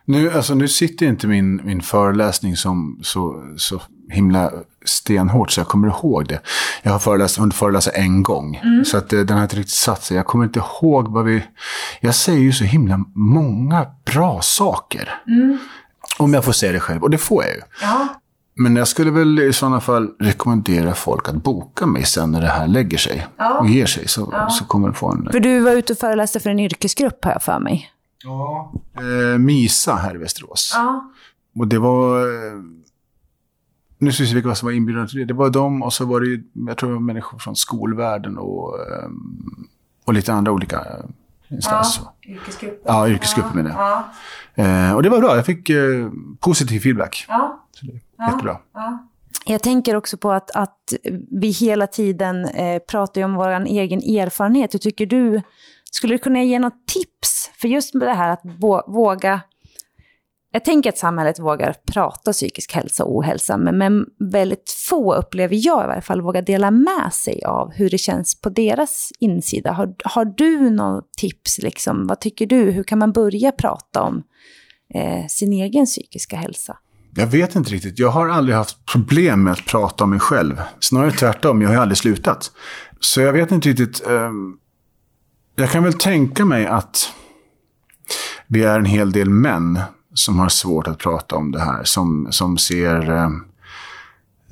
Nu, 0.08 0.32
alltså, 0.32 0.56
nu 0.56 0.68
sitter 0.68 1.06
inte 1.06 1.28
min, 1.28 1.62
min 1.64 1.82
föreläsning 1.82 2.56
som 2.56 3.00
så, 3.04 3.44
så 3.58 3.82
himla 4.10 4.52
stenhårt 4.86 5.52
så 5.52 5.60
jag 5.60 5.68
kommer 5.68 5.88
ihåg 5.88 6.28
det. 6.28 6.40
Jag 6.84 6.92
har 6.92 7.00
föreläst, 7.00 7.38
hunnit 7.38 7.56
föreläsa 7.56 7.92
en 7.92 8.24
gång. 8.24 8.62
Så 8.86 8.98
att 8.98 9.14
eh, 9.14 9.20
den 9.20 9.38
har 9.38 9.44
inte 9.44 9.56
riktigt 9.56 9.74
satt 9.74 10.04
sig. 10.04 10.18
Jag 10.18 10.26
kommer 10.26 10.46
inte 10.46 10.60
ihåg 10.60 11.08
vad 11.08 11.26
vi... 11.26 11.44
Jag 12.00 12.16
säger 12.16 12.40
ju 12.40 12.52
så 12.52 12.64
himla 12.64 13.06
många 13.16 13.86
bra 14.06 14.42
saker. 14.42 15.22
Om 16.18 16.34
jag 16.34 16.46
får 16.46 16.52
säga 16.52 16.72
det 16.72 16.80
själv. 16.80 17.04
Och 17.04 17.10
det 17.10 17.18
får 17.18 17.44
jag 17.44 17.56
ju. 17.56 17.62
Men 18.56 18.76
jag 18.76 18.88
skulle 18.88 19.12
väl 19.12 19.40
i 19.40 19.54
sådana 19.54 19.82
fall 19.82 20.10
rekommendera 20.20 20.94
folk 20.94 21.30
att 21.30 21.44
boka 21.44 21.86
mig 21.86 22.04
sen 22.04 22.32
när 22.32 22.42
det 22.42 22.48
här 22.48 22.68
lägger 22.68 22.98
sig 22.98 23.28
och 23.60 23.70
ger 23.70 23.86
sig. 23.86 24.08
Så, 24.08 24.48
så 24.50 24.66
kommer 24.66 24.88
du 24.88 24.94
få 24.94 25.12
en... 25.12 25.30
För 25.32 25.40
du 25.40 25.60
var 25.60 25.72
ute 25.72 25.94
och 25.94 26.00
föreläste 26.00 26.40
för 26.40 26.50
en 26.50 26.60
yrkesgrupp, 26.60 27.26
har 27.26 27.32
jag 27.32 27.44
för 27.44 27.60
mig. 27.60 27.92
Ja. 28.28 28.72
Eh, 29.34 29.38
Misa 29.38 29.96
här 29.96 30.16
i 30.16 30.18
Västerås. 30.18 30.74
Och 31.60 31.68
det 31.68 31.80
var... 31.80 32.20
eh, 32.22 32.60
Nu 33.98 34.12
ska 34.12 34.24
vi 34.24 34.30
se 34.30 34.36
vilka 34.36 34.56
som 34.56 34.66
var 34.66 34.74
inbjudna 34.74 35.08
till 35.08 35.20
det. 35.20 35.26
Det 35.26 35.34
var 35.34 35.50
de 35.50 35.84
och 35.84 35.94
så 35.94 36.06
var 36.06 36.20
det 36.22 36.28
ju, 36.28 36.44
jag 36.68 36.78
tror 36.78 36.90
det 36.90 36.94
var 36.96 37.02
människor 37.02 37.40
från 37.40 37.56
skolvärlden 37.56 38.38
och, 38.38 38.76
ehm, 38.80 39.68
och 40.06 40.14
lite 40.14 40.34
andra 40.34 40.52
olika 40.52 40.78
eh, 40.78 41.06
instanser. 41.56 42.04
yrkesgruppen. 42.28 42.80
Ja, 42.86 43.08
yrkesgrupper 43.10 43.56
menar 43.56 43.70
jag. 44.56 44.86
Eh, 44.88 44.96
och 44.96 45.04
det 45.04 45.10
var 45.10 45.20
bra. 45.20 45.36
Jag 45.36 45.46
fick 45.46 45.70
eh, 45.70 46.10
positiv 46.40 46.80
feedback. 46.80 47.26
Så 47.72 47.86
det 47.86 47.92
är 48.24 48.32
jättebra. 48.32 48.58
Jag 49.46 49.64
tänker 49.64 49.96
också 49.96 50.18
på 50.18 50.32
att, 50.32 50.52
att 50.52 50.94
vi 51.42 51.50
hela 51.50 51.88
tiden 51.88 52.46
eh, 52.46 52.80
pratar 52.80 53.22
ju 53.22 53.26
om 53.26 53.34
vår 53.34 53.50
egen 53.66 54.00
erfarenhet. 54.00 54.74
Hur 54.74 54.80
tycker 54.80 55.06
du, 55.06 55.42
skulle 55.92 56.14
du 56.14 56.18
kunna 56.18 56.44
ge 56.44 56.60
något 56.60 56.88
tips? 56.88 57.37
För 57.62 57.68
just 57.68 57.94
med 57.94 58.08
det 58.08 58.14
här 58.14 58.30
att 58.30 58.42
våga... 58.88 59.42
Jag 60.52 60.66
tänker 60.66 60.90
att 60.90 60.98
samhället 60.98 61.40
vågar 61.40 61.76
prata 61.94 62.34
psykisk 62.34 62.74
hälsa 62.74 63.04
och 63.04 63.16
ohälsa, 63.16 63.58
men, 63.58 63.78
men 63.78 64.06
väldigt 64.20 64.70
få 64.90 65.16
upplever 65.16 65.56
jag 65.66 65.84
i 65.84 65.88
varje 65.88 66.02
fall 66.02 66.22
vågar 66.22 66.42
dela 66.42 66.72
med 66.72 67.14
sig 67.14 67.44
av 67.44 67.72
hur 67.72 67.90
det 67.90 67.98
känns 67.98 68.42
på 68.42 68.50
deras 68.50 69.12
insida. 69.20 69.72
Har, 69.72 69.96
har 70.04 70.26
du 70.26 70.70
något 70.70 71.14
tips? 71.14 71.58
Liksom? 71.58 72.08
Vad 72.08 72.20
tycker 72.20 72.46
du? 72.46 72.72
Hur 72.72 72.84
kan 72.84 73.00
man 73.00 73.12
börja 73.12 73.52
prata 73.52 74.02
om 74.02 74.24
eh, 74.94 75.28
sin 75.28 75.54
egen 75.54 75.86
psykiska 75.86 76.36
hälsa? 76.36 76.78
Jag 77.16 77.28
vet 77.28 77.56
inte 77.56 77.72
riktigt. 77.72 78.00
Jag 78.00 78.10
har 78.10 78.30
aldrig 78.30 78.56
haft 78.56 78.86
problem 78.86 79.44
med 79.44 79.54
att 79.54 79.66
prata 79.66 80.04
om 80.04 80.10
mig 80.10 80.20
själv. 80.20 80.62
Snarare 80.80 81.12
tvärtom. 81.12 81.62
Jag 81.62 81.70
har 81.70 81.76
ju 81.76 81.82
aldrig 81.82 81.98
slutat. 81.98 82.52
Så 83.00 83.22
jag 83.22 83.34
vet 83.34 83.52
inte 83.52 83.70
riktigt. 83.70 84.08
Ehm, 84.08 84.58
jag 85.56 85.72
kan 85.72 85.84
väl 85.84 85.94
tänka 85.94 86.46
mig 86.46 86.66
att 86.66 87.14
vi 88.48 88.64
är 88.64 88.80
en 88.80 88.86
hel 88.86 89.12
del 89.12 89.30
män 89.30 89.80
som 90.14 90.40
har 90.40 90.50
svårt 90.50 90.88
att 90.88 90.98
prata 90.98 91.36
om 91.36 91.52
det 91.52 91.60
här. 91.60 91.84
Som, 91.84 92.28
som 92.32 92.58
ser, 92.58 93.12
ehm, 93.12 93.44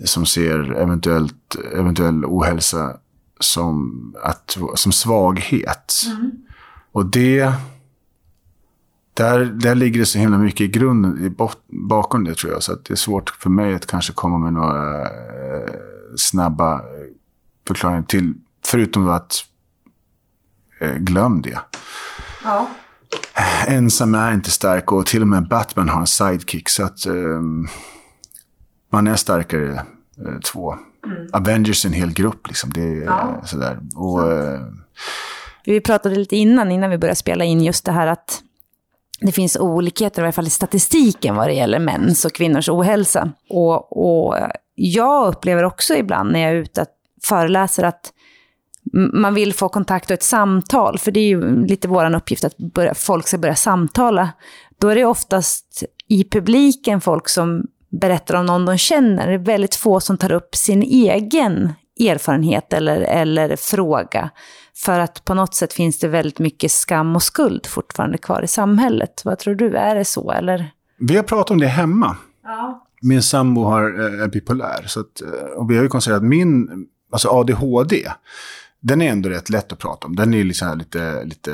som 0.03 0.25
ser 0.25 0.73
eventuellt, 0.73 1.55
eventuell 1.73 2.25
ohälsa 2.25 2.97
som, 3.39 4.13
att, 4.23 4.57
som 4.75 4.91
svaghet. 4.91 5.93
Och 6.91 7.05
det... 7.05 7.53
Där, 9.13 9.45
där 9.45 9.75
ligger 9.75 9.99
det 9.99 10.05
så 10.05 10.19
himla 10.19 10.37
mycket 10.37 10.61
i 10.61 10.67
grunden, 10.67 11.25
i 11.25 11.29
bot, 11.29 11.57
bakom 11.67 12.23
det 12.23 12.35
tror 12.35 12.53
jag. 12.53 12.63
Så 12.63 12.75
det 12.75 12.91
är 12.91 12.95
svårt 12.95 13.29
för 13.29 13.49
mig 13.49 13.75
att 13.75 13.85
kanske 13.85 14.13
komma 14.13 14.37
med 14.37 14.53
några 14.53 15.01
eh, 15.01 15.73
snabba 16.17 16.73
eh, 16.73 16.81
förklaringar 17.67 18.03
till. 18.03 18.33
Förutom 18.65 19.09
att 19.09 19.35
eh, 20.79 20.95
glöm 20.95 21.41
det. 21.41 21.59
Ensam 23.67 24.15
är 24.15 24.33
inte 24.33 24.51
stark 24.51 24.91
och 24.91 25.05
till 25.05 25.21
och 25.21 25.27
med 25.27 25.47
Batman 25.47 25.89
har 25.89 25.99
en 25.99 26.07
sidekick. 26.07 26.69
Så 26.69 26.83
att 26.83 27.05
ehm, 27.05 27.67
man 28.91 29.07
är 29.07 29.15
starkare 29.15 29.73
eh, 29.73 30.39
två. 30.51 30.75
Avengers 31.33 31.85
är 31.85 31.89
en 31.89 31.93
hel 31.93 32.13
grupp 32.13 32.47
liksom. 32.47 32.73
Det 32.73 32.81
är 32.81 33.07
eh, 33.07 33.43
sådär. 33.43 33.79
Och, 33.95 34.31
eh, 34.33 34.61
Vi 35.65 35.81
pratade 35.81 36.15
lite 36.15 36.35
innan, 36.35 36.71
innan 36.71 36.89
vi 36.89 36.97
började 36.97 37.15
spela 37.15 37.43
in, 37.43 37.61
just 37.61 37.85
det 37.85 37.91
här 37.91 38.07
att 38.07 38.41
det 39.19 39.31
finns 39.31 39.57
olikheter, 39.57 40.21
i 40.21 40.23
varje 40.23 40.31
fall 40.31 40.47
i 40.47 40.49
statistiken, 40.49 41.35
vad 41.35 41.47
det 41.47 41.53
gäller 41.53 41.79
mäns 41.79 42.25
och 42.25 42.33
kvinnors 42.33 42.69
ohälsa. 42.69 43.31
Och, 43.49 43.97
och 43.97 44.35
jag 44.75 45.27
upplever 45.27 45.63
också 45.63 45.95
ibland 45.95 46.31
när 46.31 46.39
jag 46.39 46.51
är 46.51 46.55
ute 46.55 46.81
och 46.81 46.87
föreläser 47.23 47.83
att 47.83 48.13
man 48.93 49.33
vill 49.33 49.53
få 49.53 49.69
kontakt 49.69 50.09
och 50.09 50.13
ett 50.13 50.23
samtal, 50.23 50.97
för 50.97 51.11
det 51.11 51.19
är 51.19 51.27
ju 51.27 51.65
lite 51.65 51.87
vår 51.87 52.15
uppgift 52.15 52.43
att 52.43 52.57
börja, 52.57 52.93
folk 52.93 53.27
ska 53.27 53.37
börja 53.37 53.55
samtala. 53.55 54.29
Då 54.79 54.87
är 54.87 54.95
det 54.95 55.05
oftast 55.05 55.83
i 56.07 56.23
publiken 56.23 57.01
folk 57.01 57.29
som 57.29 57.63
berättar 58.01 58.35
om 58.35 58.45
någon 58.45 58.65
de 58.65 58.77
känner. 58.77 59.27
Det 59.27 59.33
är 59.33 59.37
väldigt 59.37 59.75
få 59.75 59.99
som 59.99 60.17
tar 60.17 60.31
upp 60.31 60.55
sin 60.55 60.83
egen 60.83 61.73
erfarenhet 61.99 62.73
eller, 62.73 63.01
eller 63.01 63.55
fråga. 63.55 64.29
För 64.75 64.99
att 64.99 65.25
på 65.25 65.33
något 65.33 65.55
sätt 65.55 65.73
finns 65.73 65.99
det 65.99 66.07
väldigt 66.07 66.39
mycket 66.39 66.71
skam 66.71 67.15
och 67.15 67.23
skuld 67.23 67.67
fortfarande 67.67 68.17
kvar 68.17 68.41
i 68.43 68.47
samhället. 68.47 69.21
Vad 69.25 69.39
tror 69.39 69.55
du, 69.55 69.77
är 69.77 69.95
det 69.95 70.05
så 70.05 70.31
eller? 70.31 70.71
vi 70.97 71.15
har 71.15 71.23
pratat 71.23 71.51
om 71.51 71.59
det 71.59 71.67
hemma. 71.67 72.17
Min 73.01 73.23
sambo 73.23 73.63
har, 73.63 73.99
eh, 73.99 74.23
är 74.23 74.27
bipolär. 74.27 74.83
Så 74.87 74.99
att, 74.99 75.21
eh, 75.21 75.57
och 75.57 75.71
vi 75.71 75.75
har 75.75 75.83
ju 75.83 75.89
konstaterat 75.89 76.21
att 76.21 76.27
min 76.27 76.67
alltså 77.11 77.29
ADHD, 77.29 78.11
den 78.85 79.01
är 79.01 79.11
ändå 79.11 79.29
rätt 79.29 79.49
lätt 79.49 79.71
att 79.71 79.79
prata 79.79 80.07
om. 80.07 80.15
Den 80.15 80.33
är 80.33 80.43
liksom 80.43 80.77
lite, 80.77 81.23
lite 81.23 81.51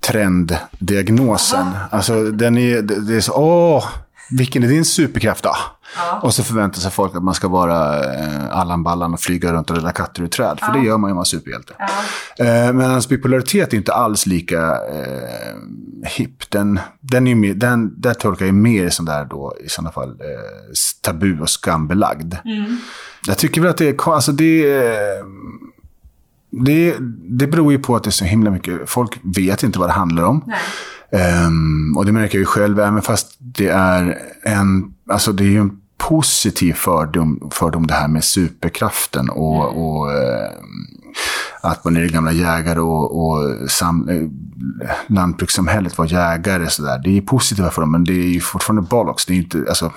trenddiagnosen. 0.00 1.66
Alltså 1.90 2.24
den 2.24 2.58
är, 2.58 2.82
det 2.82 3.00
det 3.00 3.16
är 3.16 3.20
så, 3.20 3.32
åh, 3.32 3.88
vilken 4.30 4.62
är 4.62 4.68
din 4.68 4.84
superkraft 4.84 5.44
då? 5.44 5.56
Ja. 5.96 6.20
Och 6.22 6.34
så 6.34 6.42
förväntar 6.42 6.80
sig 6.80 6.90
folk 6.90 7.14
att 7.16 7.22
man 7.22 7.34
ska 7.34 7.48
vara 7.48 8.04
eh, 8.14 8.58
Allan 8.58 8.82
Ballan 8.82 9.14
och 9.14 9.20
flyga 9.20 9.52
runt 9.52 9.70
och 9.70 9.76
rädda 9.76 9.92
katter 9.92 10.22
ur 10.22 10.26
träd. 10.26 10.58
För 10.60 10.66
ja. 10.66 10.72
det 10.72 10.86
gör 10.86 10.98
man 10.98 11.08
ju 11.08 11.12
om 11.12 11.16
man 11.16 11.22
är 11.22 11.24
superhjälte. 11.24 11.74
Ja. 11.78 12.44
Eh, 12.44 12.72
men 12.72 12.90
hans 12.90 13.08
bipolaritet 13.08 13.72
är 13.72 13.76
inte 13.76 13.92
alls 13.92 14.26
lika 14.26 14.60
eh, 14.70 15.54
hipp. 16.04 16.50
Den, 16.50 16.80
den 17.00 17.26
är 17.26 17.34
mer, 17.34 17.54
den, 17.54 18.00
där 18.00 18.14
tolkar 18.14 18.46
jag 18.46 18.54
mer 18.54 18.90
som 18.90 19.04
där 19.04 19.24
då, 19.24 19.56
i 19.64 19.68
sådana 19.68 19.92
fall 19.92 20.10
eh, 20.10 20.16
tabu 21.00 21.40
och 21.40 21.50
skambelagd. 21.50 22.34
Mm. 22.44 22.78
Jag 23.26 23.38
tycker 23.38 23.60
väl 23.60 23.70
att 23.70 23.76
det 23.76 23.88
är... 23.88 24.12
Alltså 24.12 24.32
det, 24.32 24.82
det, 26.50 26.96
det 27.28 27.46
beror 27.46 27.72
ju 27.72 27.78
på 27.78 27.96
att 27.96 28.04
det 28.04 28.08
är 28.08 28.12
så 28.12 28.24
himla 28.24 28.50
mycket... 28.50 28.90
Folk 28.90 29.20
vet 29.22 29.62
inte 29.62 29.78
vad 29.78 29.88
det 29.88 29.92
handlar 29.92 30.22
om. 30.22 30.52
Um, 31.46 31.96
och 31.96 32.06
det 32.06 32.12
märker 32.12 32.38
jag 32.38 32.40
ju 32.40 32.46
själv, 32.46 32.80
även 32.80 33.02
fast 33.02 33.36
det 33.38 33.68
är 33.68 34.18
en... 34.42 34.94
Alltså 35.10 35.32
det 35.32 35.44
är 35.44 35.48
ju 35.48 35.60
en 35.60 35.80
positiv 35.98 36.72
fördom, 36.72 37.50
fördom 37.52 37.86
det 37.86 37.94
här 37.94 38.08
med 38.08 38.24
superkraften 38.24 39.30
och, 39.30 39.70
mm. 39.70 39.82
och 39.82 40.06
uh, 40.06 40.48
att 41.60 41.84
man 41.84 41.96
är 41.96 42.08
gamla 42.08 42.32
jägare 42.32 42.80
och, 42.80 43.26
och 43.26 43.70
sam, 43.70 44.08
uh, 44.08 44.28
lantbrukssamhället 45.06 45.98
var 45.98 46.06
jägare. 46.06 46.70
Så 46.70 46.82
där. 46.82 46.98
Det 46.98 47.18
är 47.18 47.20
positiva 47.20 47.70
för 47.70 47.82
dem, 47.82 47.92
men 47.92 48.04
det 48.04 48.12
är 48.12 48.28
ju 48.28 48.40
fortfarande 48.40 48.82
bollocks. 48.82 49.26
Det 49.26 49.32
är 49.32 49.36
inte, 49.36 49.64
alltså, 49.68 49.92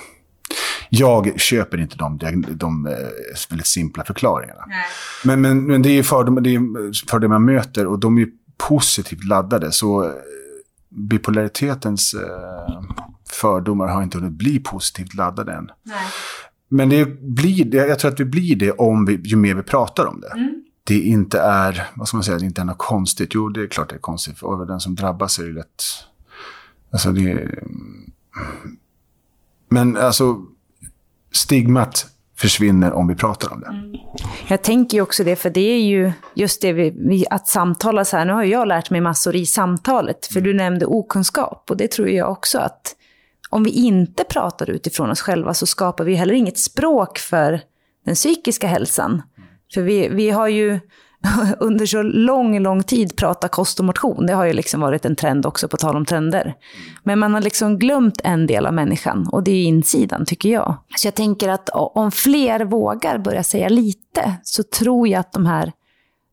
jag 0.90 1.40
köper 1.40 1.78
inte 1.78 1.98
de, 1.98 2.18
de, 2.18 2.46
de 2.50 2.88
eh, 2.88 2.94
väldigt 3.50 3.68
simpla 3.68 4.04
förklaringarna. 4.04 4.66
Men, 5.24 5.42
men, 5.42 5.64
men 5.68 5.82
det 5.82 5.90
är 5.90 6.04
fördomar, 6.04 6.42
det 6.42 6.56
är 6.56 7.10
fördomar 7.10 7.40
man 7.40 7.56
möter 7.56 7.88
och 7.88 8.00
de 8.00 8.18
är 8.18 8.28
positivt 8.58 9.24
laddade. 9.24 9.72
Så 9.72 10.04
eh, 10.04 10.12
bipolaritetens 10.90 12.14
eh, 12.14 12.84
fördomar 13.30 13.88
har 13.88 14.04
inte 14.04 14.18
hunnit 14.18 14.34
bli 14.34 14.60
positivt 14.60 15.14
laddade 15.14 15.54
än. 15.54 15.72
Nej. 15.84 16.06
Men 16.70 16.90
det 16.90 17.22
blir, 17.22 17.76
jag 17.76 18.00
tror 18.00 18.12
att 18.12 18.20
vi 18.20 18.26
blir 18.26 18.56
det 18.56 18.72
om 18.72 19.06
vi, 19.06 19.22
ju 19.24 19.36
mer 19.36 19.56
vi 19.56 19.64
pratar 19.64 20.06
om 20.06 20.22
det. 20.22 20.32
Mm. 20.32 20.64
Det 20.84 21.00
inte 21.00 21.40
är, 21.40 21.88
vad 21.96 22.08
ska 22.08 22.18
man 22.18 22.24
säga, 22.24 22.38
det 22.38 22.46
inte 22.46 22.62
är 22.62 22.66
något 22.66 22.78
konstigt. 22.78 23.30
Jo, 23.34 23.50
det 23.50 23.62
är 23.62 23.68
klart 23.68 23.90
det 23.90 23.96
är 23.96 24.00
konstigt. 24.00 24.40
För 24.40 24.66
den 24.66 24.80
som 24.80 24.96
drabbas 24.96 25.40
är 25.40 25.44
det 25.44 25.52
lätt... 25.52 25.84
Alltså 26.92 27.12
det. 27.12 27.60
Men 29.70 29.98
alltså, 29.98 30.46
stigmat 31.36 32.06
försvinner 32.38 32.94
om 32.94 33.08
vi 33.08 33.16
pratar 33.16 33.54
om 33.54 33.60
det. 33.60 33.68
Mm. 33.68 33.96
Jag 34.48 34.62
tänker 34.62 34.98
ju 34.98 35.02
också 35.02 35.24
det, 35.24 35.36
för 35.36 35.50
det 35.50 35.72
är 35.72 35.82
ju 35.82 36.12
just 36.34 36.62
det 36.62 36.74
vi, 36.74 37.26
att 37.30 37.48
samtala 37.48 38.06
så 38.06 38.18
här. 38.18 38.26
Nu 38.26 38.34
har 38.34 38.44
jag 38.44 38.68
lärt 38.68 38.90
mig 38.90 39.02
massor 39.02 39.36
i 39.36 39.46
samtalet, 39.46 40.26
för 40.26 40.42
du 40.42 40.54
nämnde 40.54 40.86
okunskap. 40.86 41.66
Och 41.70 41.78
det 41.78 41.92
tror 41.92 42.10
jag 42.10 42.32
också 42.32 42.58
att 42.60 42.96
om 43.50 43.64
vi 43.64 43.70
inte 43.70 44.24
pratar 44.24 44.70
utifrån 44.70 45.10
oss 45.10 45.22
själva 45.22 45.54
så 45.54 45.66
skapar 45.66 46.04
vi 46.04 46.16
heller 46.16 46.34
inget 46.34 46.58
språk 46.58 47.20
för 47.20 47.62
den 48.06 48.16
psykiska 48.16 48.68
hälsan. 48.68 49.22
För 49.74 49.82
vi, 49.82 50.08
vi 50.08 50.30
har 50.30 50.48
ju 50.48 50.80
under 51.60 51.86
så 51.86 52.02
lång, 52.02 52.60
lång 52.60 52.84
tid 52.84 53.16
prata 53.16 53.48
kost 53.48 53.80
och 53.80 53.86
motion. 53.86 54.26
Det 54.26 54.34
har 54.34 54.46
ju 54.46 54.54
liksom 54.54 54.82
varit 54.82 55.06
en 55.06 55.16
trend 55.16 55.46
också, 55.46 55.68
på 55.68 55.78
tal 55.78 55.96
om 55.96 56.06
trender. 56.06 56.54
Men 57.04 57.20
man 57.20 57.34
har 57.34 57.42
liksom 57.42 57.80
glömt 57.80 58.22
en 58.24 58.48
del 58.48 58.66
av 58.66 58.74
människan 58.74 59.28
och 59.32 59.44
det 59.44 59.52
är 59.52 59.64
insidan, 59.64 60.26
tycker 60.26 60.50
jag. 60.50 60.78
Så 60.98 61.08
jag 61.08 61.16
tänker 61.16 61.50
att 61.50 61.70
om 61.74 62.12
fler 62.12 62.60
vågar 62.60 63.18
börja 63.18 63.44
säga 63.44 63.70
lite, 63.70 64.34
så 64.44 64.64
tror 64.64 65.08
jag 65.08 65.20
att 65.20 65.34
de 65.34 65.46
här 65.46 65.72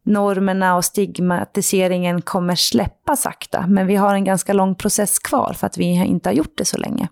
normerna 0.05 0.77
och 0.77 0.85
stigmatiseringen 0.85 2.23
kommer 2.23 2.55
släppa 2.55 3.17
sakta. 3.17 3.65
Men 3.69 3.87
vi 3.87 3.97
har 3.97 4.15
en 4.15 4.25
ganska 4.25 4.53
lång 4.53 4.75
process 4.75 5.19
kvar 5.19 5.55
för 5.59 5.67
att 5.67 5.79
vi 5.79 5.85
inte 5.85 6.29
har 6.29 6.35
gjort 6.35 6.57
det 6.57 6.65
så 6.65 6.79
länge. 6.79 7.09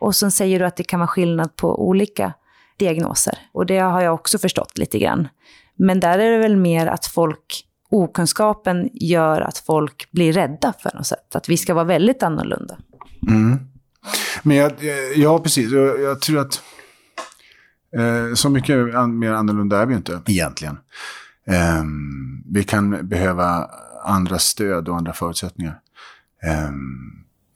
Och 0.00 0.16
sen 0.16 0.30
säger 0.30 0.58
du 0.58 0.66
att 0.66 0.76
det 0.76 0.84
kan 0.84 1.00
vara 1.00 1.08
skillnad 1.08 1.56
på 1.56 1.88
olika 1.88 2.32
diagnoser. 2.76 3.38
Och 3.52 3.66
det 3.66 3.78
har 3.78 4.00
jag 4.00 4.14
också 4.14 4.38
förstått 4.38 4.78
lite 4.78 4.98
grann. 4.98 5.28
Men 5.76 6.00
där 6.00 6.18
är 6.18 6.30
det 6.30 6.38
väl 6.38 6.56
mer 6.56 6.86
att 6.86 7.06
folk, 7.06 7.64
okunskapen 7.90 8.88
gör 8.92 9.40
att 9.40 9.58
folk 9.58 10.08
blir 10.12 10.32
rädda 10.32 10.72
för 10.82 10.90
något 10.94 11.06
sätt. 11.06 11.36
Att 11.36 11.48
vi 11.48 11.56
ska 11.56 11.74
vara 11.74 11.84
väldigt 11.84 12.22
annorlunda. 12.22 12.76
Mm. 13.28 13.58
Men 14.42 14.56
jag, 14.56 14.72
ja, 15.14 15.38
precis. 15.38 15.70
Jag, 15.70 16.00
jag 16.00 16.20
tror 16.20 16.38
att 16.38 16.62
eh, 17.96 18.34
så 18.34 18.50
mycket 18.50 18.76
mer 19.08 19.32
annorlunda 19.32 19.82
är 19.82 19.86
vi 19.86 19.94
inte 19.94 20.20
egentligen. 20.26 20.78
Eh, 21.46 21.84
vi 22.50 22.64
kan 22.64 23.08
behöva 23.08 23.70
andra 24.04 24.38
stöd 24.38 24.88
och 24.88 24.96
andra 24.96 25.12
förutsättningar. 25.12 25.80
Eh, 26.42 26.70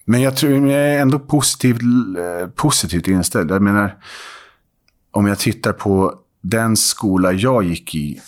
men 0.04 0.20
jag 0.20 0.36
tror 0.36 0.52
jag 0.52 0.80
är 0.80 0.98
ändå 0.98 1.18
positivt, 1.18 1.82
eh, 2.18 2.48
positivt 2.48 3.08
inställd. 3.08 3.50
Jag 3.50 3.62
menar, 3.62 3.96
om 5.10 5.26
jag 5.26 5.38
tittar 5.38 5.72
på 5.72 6.14
den 6.40 6.76
skola 6.76 7.32
jag 7.32 7.64
gick 7.64 7.94
i 7.94 8.20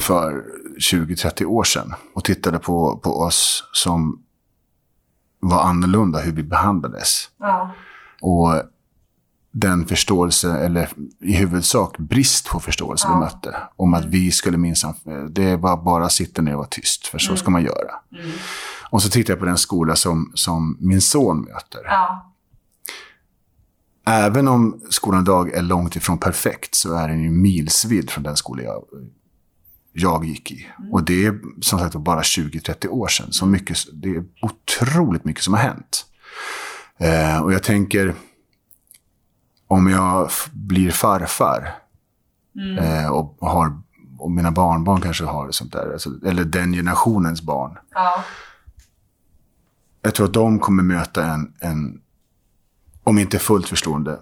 för 0.00 0.44
20-30 0.92 1.44
år 1.44 1.64
sedan 1.64 1.94
och 2.14 2.24
tittade 2.24 2.58
på, 2.58 2.96
på 2.96 3.20
oss 3.20 3.64
som 3.72 4.22
var 5.40 5.62
annorlunda, 5.62 6.20
hur 6.20 6.32
vi 6.32 6.42
behandlades. 6.42 7.30
Ja. 7.38 7.74
Och 8.20 8.62
den 9.52 9.86
förståelse, 9.86 10.56
eller 10.56 10.88
i 11.20 11.32
huvudsak 11.32 11.98
brist 11.98 12.48
på 12.48 12.60
förståelse 12.60 13.08
ja. 13.08 13.14
vi 13.14 13.20
mötte. 13.20 13.56
Om 13.76 13.94
att 13.94 14.04
vi 14.04 14.30
skulle 14.30 14.58
minsann, 14.58 14.94
det 15.30 15.56
var 15.56 15.76
bara 15.76 16.04
att 16.04 16.12
sitta 16.12 16.42
ner 16.42 16.52
och 16.52 16.58
vara 16.58 16.68
tyst, 16.68 17.06
för 17.06 17.18
så 17.18 17.30
mm. 17.30 17.36
ska 17.38 17.50
man 17.50 17.62
göra. 17.62 17.90
Mm. 18.12 18.30
Och 18.90 19.02
så 19.02 19.10
tittade 19.10 19.32
jag 19.32 19.38
på 19.38 19.44
den 19.44 19.58
skola 19.58 19.96
som, 19.96 20.32
som 20.34 20.76
min 20.80 21.00
son 21.00 21.40
möter. 21.40 21.80
Ja. 21.84 22.29
Även 24.06 24.48
om 24.48 24.80
skolan 24.90 25.22
idag 25.22 25.54
är 25.54 25.62
långt 25.62 25.96
ifrån 25.96 26.18
perfekt 26.18 26.74
så 26.74 26.94
är 26.94 27.08
den 27.08 27.22
ju 27.22 27.30
milsvid 27.30 28.10
från 28.10 28.24
den 28.24 28.36
skola 28.36 28.62
jag, 28.62 28.84
jag 29.92 30.24
gick 30.24 30.52
i. 30.52 30.66
Mm. 30.78 30.92
Och 30.92 31.04
det 31.04 31.26
är 31.26 31.40
som 31.60 31.78
sagt 31.78 31.94
bara 31.94 32.20
20-30 32.20 32.88
år 32.88 33.08
sedan. 33.08 33.32
Så 33.32 33.46
mycket, 33.46 33.78
det 33.92 34.08
är 34.08 34.24
otroligt 34.42 35.24
mycket 35.24 35.42
som 35.42 35.54
har 35.54 35.60
hänt. 35.60 36.06
Eh, 36.98 37.42
och 37.42 37.52
jag 37.52 37.62
tänker, 37.62 38.14
om 39.66 39.90
jag 39.90 40.30
blir 40.52 40.90
farfar 40.90 41.74
mm. 42.56 42.78
eh, 42.78 43.10
och, 43.10 43.36
har, 43.40 43.80
och 44.18 44.30
mina 44.30 44.50
barnbarn 44.50 45.00
kanske 45.00 45.24
har 45.24 45.50
sånt 45.50 45.72
där, 45.72 45.92
alltså, 45.92 46.10
eller 46.26 46.44
den 46.44 46.72
generationens 46.72 47.42
barn. 47.42 47.78
Ja. 47.94 48.24
Jag 50.02 50.14
tror 50.14 50.26
att 50.26 50.32
de 50.32 50.58
kommer 50.58 50.82
möta 50.82 51.26
en, 51.26 51.52
en 51.60 51.99
om 53.04 53.18
inte 53.18 53.38
fullt 53.38 53.68
förstående, 53.68 54.18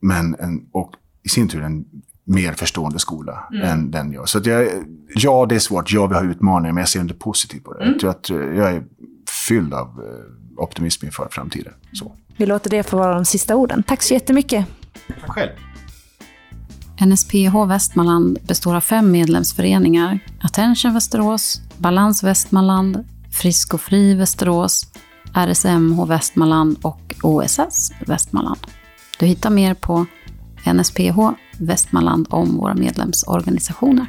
men 0.00 0.34
en, 0.34 0.68
och 0.72 0.92
i 1.22 1.28
sin 1.28 1.48
tur 1.48 1.62
en 1.62 1.84
mer 2.24 2.52
förstående 2.52 2.98
skola 2.98 3.48
mm. 3.52 3.62
än 3.68 3.90
den 3.90 4.12
jag. 4.12 4.28
Så 4.28 4.40
jag, 4.44 4.68
ja, 5.14 5.46
det 5.48 5.54
är 5.54 5.58
svårt. 5.58 5.92
Ja, 5.92 6.06
vi 6.06 6.14
har 6.14 6.24
utmaningar, 6.24 6.72
men 6.72 6.80
jag 6.80 6.88
ser 6.88 7.00
inte 7.00 7.14
positivt 7.14 7.64
på 7.64 7.74
det. 7.74 7.80
Mm. 7.80 7.92
Jag 7.92 8.00
tror 8.00 8.10
att 8.10 8.28
jag 8.30 8.72
är 8.72 8.84
fylld 9.48 9.74
av 9.74 9.86
eh, 9.86 10.62
optimism 10.62 11.06
inför 11.06 11.28
framtiden. 11.30 11.72
Så. 11.92 12.12
Vi 12.36 12.46
låter 12.46 12.70
det 12.70 12.82
få 12.82 12.96
vara 12.96 13.14
de 13.14 13.24
sista 13.24 13.56
orden. 13.56 13.82
Tack 13.82 14.02
så 14.02 14.14
jättemycket. 14.14 14.66
Tack 15.20 15.30
själv. 15.30 15.50
NSPH 17.00 17.66
Västmanland 17.68 18.38
består 18.42 18.76
av 18.76 18.80
fem 18.80 19.10
medlemsföreningar. 19.10 20.18
Attention 20.40 20.94
Västerås, 20.94 21.60
Balans 21.78 22.22
Västmanland, 22.22 23.04
Frisk 23.32 23.74
och 23.74 23.80
Fri 23.80 24.14
Västerås, 24.14 24.86
RSMH 25.34 26.04
Västmanland 26.06 26.76
och 26.82 27.14
OSS 27.22 27.92
Västmanland. 28.06 28.60
Du 29.18 29.26
hittar 29.26 29.50
mer 29.50 29.74
på 29.74 30.06
NSPH 30.74 31.18
Västmanland 31.58 32.26
om 32.30 32.56
våra 32.56 32.74
medlemsorganisationer. 32.74 34.06